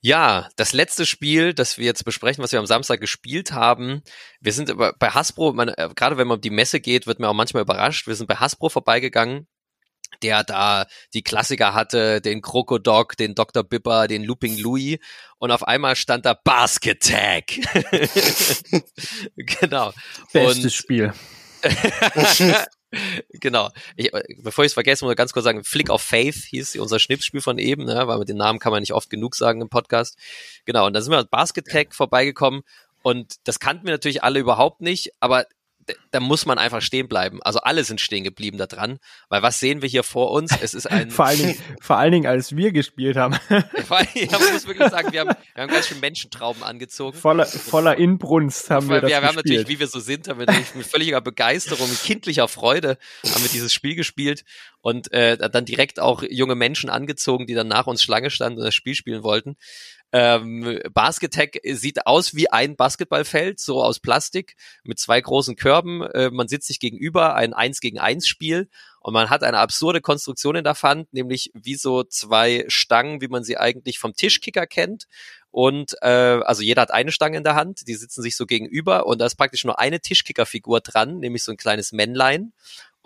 [0.00, 4.02] Ja, das letzte Spiel, das wir jetzt besprechen, was wir am Samstag gespielt haben.
[4.40, 7.30] Wir sind bei Hasbro, man, äh, gerade wenn man um die Messe geht, wird man
[7.30, 8.06] auch manchmal überrascht.
[8.06, 9.48] Wir sind bei Hasbro vorbeigegangen
[10.22, 13.64] der da die Klassiker hatte, den Krokodok, den Dr.
[13.64, 14.98] Bipper, den Looping Louis
[15.38, 17.44] und auf einmal stand da Basket Tag.
[19.36, 19.92] genau.
[20.32, 21.12] Bestes und, Spiel.
[23.40, 23.70] genau.
[23.96, 24.10] Ich,
[24.42, 27.40] bevor ich es vergesse, muss ich ganz kurz sagen, Flick of Faith hieß unser Schnipsspiel
[27.40, 30.16] von eben, ne, weil mit den Namen kann man nicht oft genug sagen im Podcast.
[30.64, 32.62] Genau, und da sind wir an Basket Tag vorbeigekommen
[33.02, 35.46] und das kannten wir natürlich alle überhaupt nicht, aber
[36.10, 37.42] da muss man einfach stehen bleiben.
[37.42, 40.50] Also alle sind stehen geblieben da dran, weil was sehen wir hier vor uns?
[40.60, 43.36] Es ist ein vor allen Dingen, vor allen Dingen als wir gespielt haben.
[43.50, 47.16] ja, man muss wirklich sagen, wir haben, wir haben ganz schön Menschentrauben angezogen.
[47.16, 50.40] Voller, voller Inbrunst haben wir das Wir, wir haben natürlich, wie wir so sind, haben
[50.40, 54.44] wir mit völliger Begeisterung, mit kindlicher Freude haben wir dieses Spiel gespielt
[54.80, 58.64] und äh, dann direkt auch junge Menschen angezogen, die dann nach uns Schlange standen und
[58.64, 59.56] das Spiel spielen wollten.
[60.12, 64.54] Ähm, Basketech sieht aus wie ein Basketballfeld, so aus Plastik,
[64.84, 66.02] mit zwei großen Körben.
[66.02, 68.68] Äh, man sitzt sich gegenüber, ein 1 gegen 1 Spiel
[69.00, 73.28] und man hat eine absurde Konstruktion in der Hand, nämlich wie so zwei Stangen, wie
[73.28, 75.06] man sie eigentlich vom Tischkicker kennt.
[75.50, 76.08] Und äh,
[76.44, 79.26] also jeder hat eine Stange in der Hand, die sitzen sich so gegenüber und da
[79.26, 82.52] ist praktisch nur eine Tischkickerfigur dran, nämlich so ein kleines Männlein.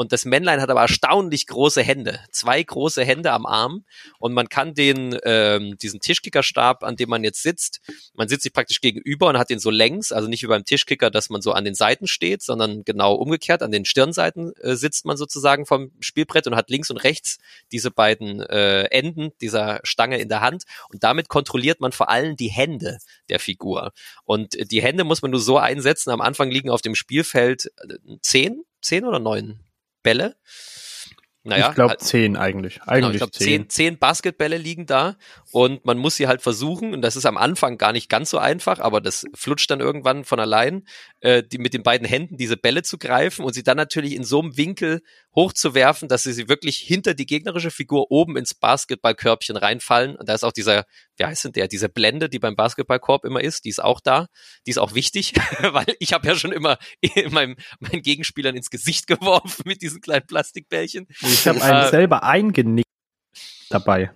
[0.01, 3.85] Und das Männlein hat aber erstaunlich große Hände, zwei große Hände am Arm.
[4.19, 7.83] Und man kann den, ähm, diesen Tischkickerstab, an dem man jetzt sitzt,
[8.15, 11.11] man sitzt sich praktisch gegenüber und hat den so längs, also nicht wie beim Tischkicker,
[11.11, 15.05] dass man so an den Seiten steht, sondern genau umgekehrt, an den Stirnseiten äh, sitzt
[15.05, 17.37] man sozusagen vom Spielbrett und hat links und rechts
[17.71, 20.63] diese beiden äh, Enden dieser Stange in der Hand.
[20.89, 23.93] Und damit kontrolliert man vor allem die Hände der Figur.
[24.25, 26.09] Und die Hände muss man nur so einsetzen.
[26.09, 29.61] Am Anfang liegen auf dem Spielfeld äh, zehn, zehn oder neun
[30.05, 30.35] Bälle.
[31.43, 32.83] Naja, ich glaube halt, zehn eigentlich.
[32.83, 33.69] Eigentlich genau, ich glaube zehn.
[33.71, 35.17] zehn Basketbälle liegen da
[35.53, 38.39] und man muss sie halt versuchen und das ist am Anfang gar nicht ganz so
[38.39, 40.85] einfach, aber das flutscht dann irgendwann von allein,
[41.21, 44.25] äh, die mit den beiden Händen diese Bälle zu greifen und sie dann natürlich in
[44.25, 45.01] so einem Winkel
[45.35, 50.17] hochzuwerfen, dass sie sie wirklich hinter die gegnerische Figur oben ins Basketballkörbchen reinfallen.
[50.17, 50.85] Und da ist auch dieser,
[51.17, 54.27] wie heißt denn der, diese Blende, die beim Basketballkorb immer ist, die ist auch da.
[54.67, 56.79] Die ist auch wichtig, weil ich habe ja schon immer
[57.31, 61.07] meinem, meinen Gegenspielern ins Gesicht geworfen mit diesen kleinen Plastikbällchen.
[61.33, 62.89] Ich habe einen äh, selber eingenickt
[63.71, 64.11] dabei.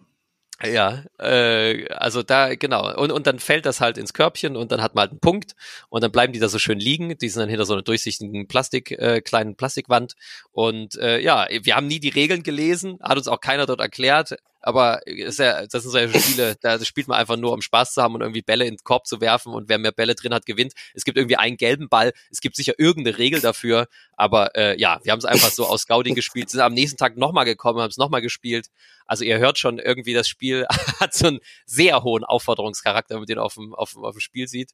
[0.63, 2.95] Ja, äh, also da, genau.
[2.97, 5.55] Und, und dann fällt das halt ins Körbchen und dann hat man halt einen Punkt
[5.89, 7.19] und dann bleiben die da so schön liegen.
[7.19, 10.15] Die sind dann hinter so einer durchsichtigen Plastik, äh, kleinen Plastikwand.
[10.53, 14.37] Und äh, ja, wir haben nie die Regeln gelesen, hat uns auch keiner dort erklärt
[14.65, 18.03] aber ist ja, das sind so Spiele, da spielt man einfach nur, um Spaß zu
[18.03, 20.47] haben und irgendwie Bälle in den Korb zu werfen und wer mehr Bälle drin hat,
[20.47, 20.73] gewinnt.
[20.95, 25.01] Es gibt irgendwie einen gelben Ball, es gibt sicher irgendeine Regel dafür, aber äh, ja,
[25.03, 27.91] wir haben es einfach so aus Scouting gespielt, sind am nächsten Tag nochmal gekommen, haben
[27.91, 28.69] es nochmal gespielt.
[29.07, 30.67] Also ihr hört schon irgendwie, das Spiel
[31.01, 34.49] hat so einen sehr hohen Aufforderungscharakter, wenn man den auf dem, auf, auf dem Spiel
[34.49, 34.71] sieht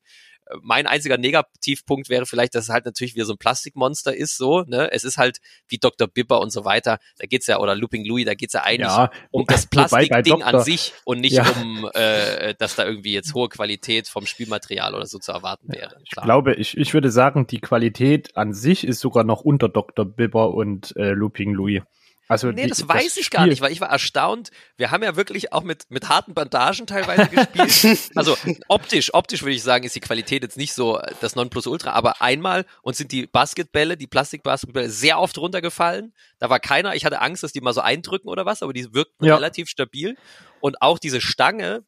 [0.62, 4.62] mein einziger Negativpunkt wäre vielleicht, dass es halt natürlich wieder so ein Plastikmonster ist, so,
[4.62, 4.90] ne?
[4.92, 5.38] Es ist halt
[5.68, 6.09] wie Dr.
[6.09, 6.98] Bipper und so weiter.
[7.18, 10.62] Da geht's ja, oder Looping Louis, da geht's ja eigentlich ja, um das Plastikding an
[10.62, 11.48] sich und nicht ja.
[11.61, 15.96] um, äh, dass da irgendwie jetzt hohe Qualität vom Spielmaterial oder so zu erwarten wäre.
[16.05, 20.05] Ich glaube, ich, ich würde sagen, die Qualität an sich ist sogar noch unter Dr.
[20.05, 21.82] Bipper und äh, Looping Louis.
[22.31, 24.53] Also nee, die, das weiß das ich gar nicht, weil ich war erstaunt.
[24.76, 28.09] Wir haben ja wirklich auch mit, mit harten Bandagen teilweise gespielt.
[28.14, 28.37] also
[28.68, 32.66] optisch, optisch würde ich sagen, ist die Qualität jetzt nicht so das Nonplusultra, aber einmal
[32.83, 36.14] und sind die Basketbälle, die Plastikbasketbälle sehr oft runtergefallen.
[36.39, 38.95] Da war keiner, ich hatte Angst, dass die mal so eindrücken oder was, aber die
[38.95, 39.35] wirkten ja.
[39.35, 40.16] relativ stabil.
[40.61, 41.83] Und auch diese Stange,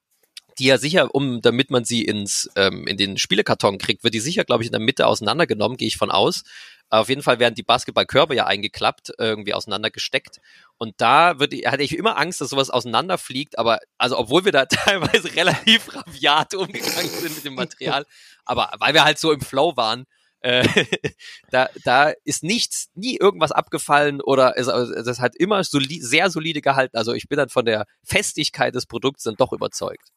[0.59, 4.21] die ja sicher, um damit man sie ins ähm, in den Spielekarton kriegt, wird die
[4.21, 6.45] sicher, glaube ich, in der Mitte auseinandergenommen, gehe ich von aus.
[6.91, 10.43] Auf jeden Fall werden die Basketballkörbe ja eingeklappt, irgendwie auseinandergesteckt.
[10.77, 13.59] Und da würde, hatte ich immer Angst, dass sowas auseinanderfliegt.
[13.59, 18.05] Aber also, obwohl wir da teilweise relativ rabiat umgegangen sind mit dem Material,
[18.45, 20.05] aber weil wir halt so im Flow waren,
[20.43, 20.67] äh,
[21.51, 26.31] da, da ist nichts, nie irgendwas abgefallen oder es, also, das hat immer soli sehr
[26.31, 26.97] solide gehalten.
[26.97, 30.09] Also ich bin dann von der Festigkeit des Produkts dann doch überzeugt.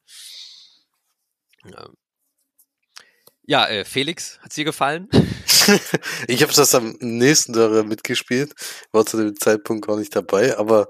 [3.47, 5.07] Ja, äh, Felix, hat's dir gefallen?
[6.27, 8.53] ich habe das am nächsten Tag mitgespielt,
[8.91, 10.87] war zu dem Zeitpunkt gar nicht dabei, aber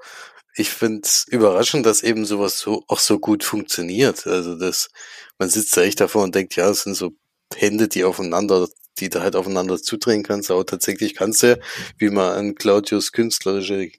[0.55, 4.25] ich finde es überraschend, dass eben sowas so auch so gut funktioniert.
[4.25, 4.89] Also dass
[5.37, 7.11] man sitzt da echt davor und denkt, ja, es sind so
[7.53, 8.67] Hände, die aufeinander,
[8.99, 11.59] die da halt aufeinander zudrehen kannst, aber tatsächlich kannst du,
[11.97, 13.89] wie man an Claudius künstlerische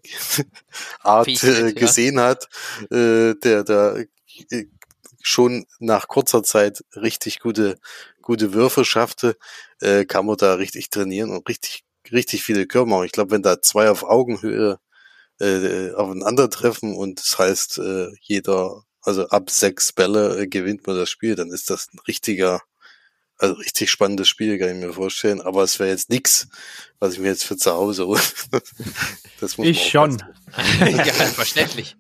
[1.01, 2.25] Art äh, gesehen ja.
[2.25, 2.49] hat,
[2.91, 3.97] äh, der da
[4.51, 4.67] äh,
[5.23, 7.79] schon nach kurzer Zeit richtig gute,
[8.23, 9.37] gute Würfe schaffte,
[9.81, 13.07] äh, kann man da richtig trainieren und richtig, richtig viele Körper machen.
[13.07, 14.79] Ich glaube, wenn da zwei auf Augenhöhe
[15.41, 21.11] äh, aufeinandertreffen und das heißt, äh, jeder, also ab sechs Bälle äh, gewinnt man das
[21.11, 22.63] Spiel, dann ist das ein richtiger,
[23.39, 25.41] also richtig spannendes Spiel, kann ich mir vorstellen.
[25.41, 26.49] Aber es wäre jetzt nix,
[26.99, 28.21] was ich mir jetzt für zu Hause hole.
[29.41, 30.23] das muss ich schon.
[30.81, 31.97] ja, verständlich.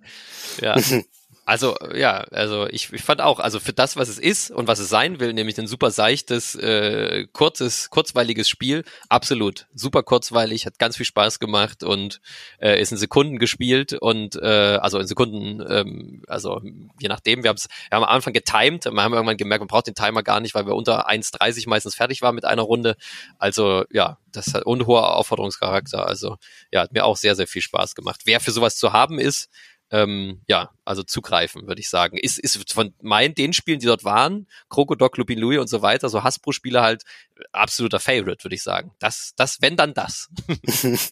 [0.61, 0.76] Ja.
[1.47, 4.80] Also ja, also ich, ich fand auch, also für das, was es ist und was
[4.80, 10.80] es sein will, nämlich ein super seichtes, äh, kurzes, kurzweiliges Spiel, absolut super kurzweilig, hat
[10.80, 12.20] ganz viel Spaß gemacht und
[12.59, 16.61] äh, ist in Sekunden gespielt und äh, also in Sekunden, ähm, also
[16.99, 19.86] je nachdem, wir, haben's, wir haben am Anfang getimed, wir haben irgendwann gemerkt, man braucht
[19.86, 22.97] den Timer gar nicht, weil wir unter 1,30 meistens fertig waren mit einer Runde.
[23.38, 26.09] Also ja, das hat und hoher Aufforderungscharakter.
[26.09, 26.38] Also
[26.72, 28.22] ja, hat mir auch sehr, sehr viel Spaß gemacht.
[28.24, 29.49] Wer für sowas zu haben ist,
[29.91, 32.16] ähm, ja, also zugreifen, würde ich sagen.
[32.18, 36.09] Ist, ist von meinen, den Spielen, die dort waren, Krokodok, Lupin Louis und so weiter,
[36.09, 37.05] so Hasbro-Spiele halt
[37.53, 38.93] absoluter Favorite, würde ich sagen.
[38.99, 40.28] Das, das, wenn dann das.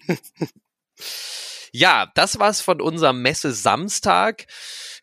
[1.75, 4.47] ja, das war's von unserem Messe Samstag.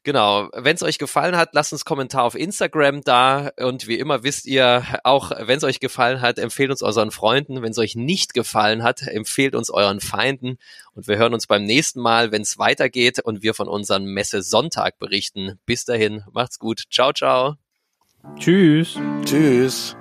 [0.03, 4.23] Genau, wenn es euch gefallen hat, lasst uns Kommentar auf Instagram da und wie immer
[4.23, 7.95] wisst ihr, auch wenn es euch gefallen hat, empfehlt uns euren Freunden, wenn es euch
[7.95, 10.57] nicht gefallen hat, empfehlt uns euren Feinden
[10.93, 14.41] und wir hören uns beim nächsten Mal, wenn es weitergeht und wir von unserem Messe
[14.41, 15.59] Sonntag berichten.
[15.65, 16.85] Bis dahin, macht's gut.
[16.89, 17.57] Ciao, ciao.
[18.39, 18.97] Tschüss.
[19.25, 19.97] Tschüss.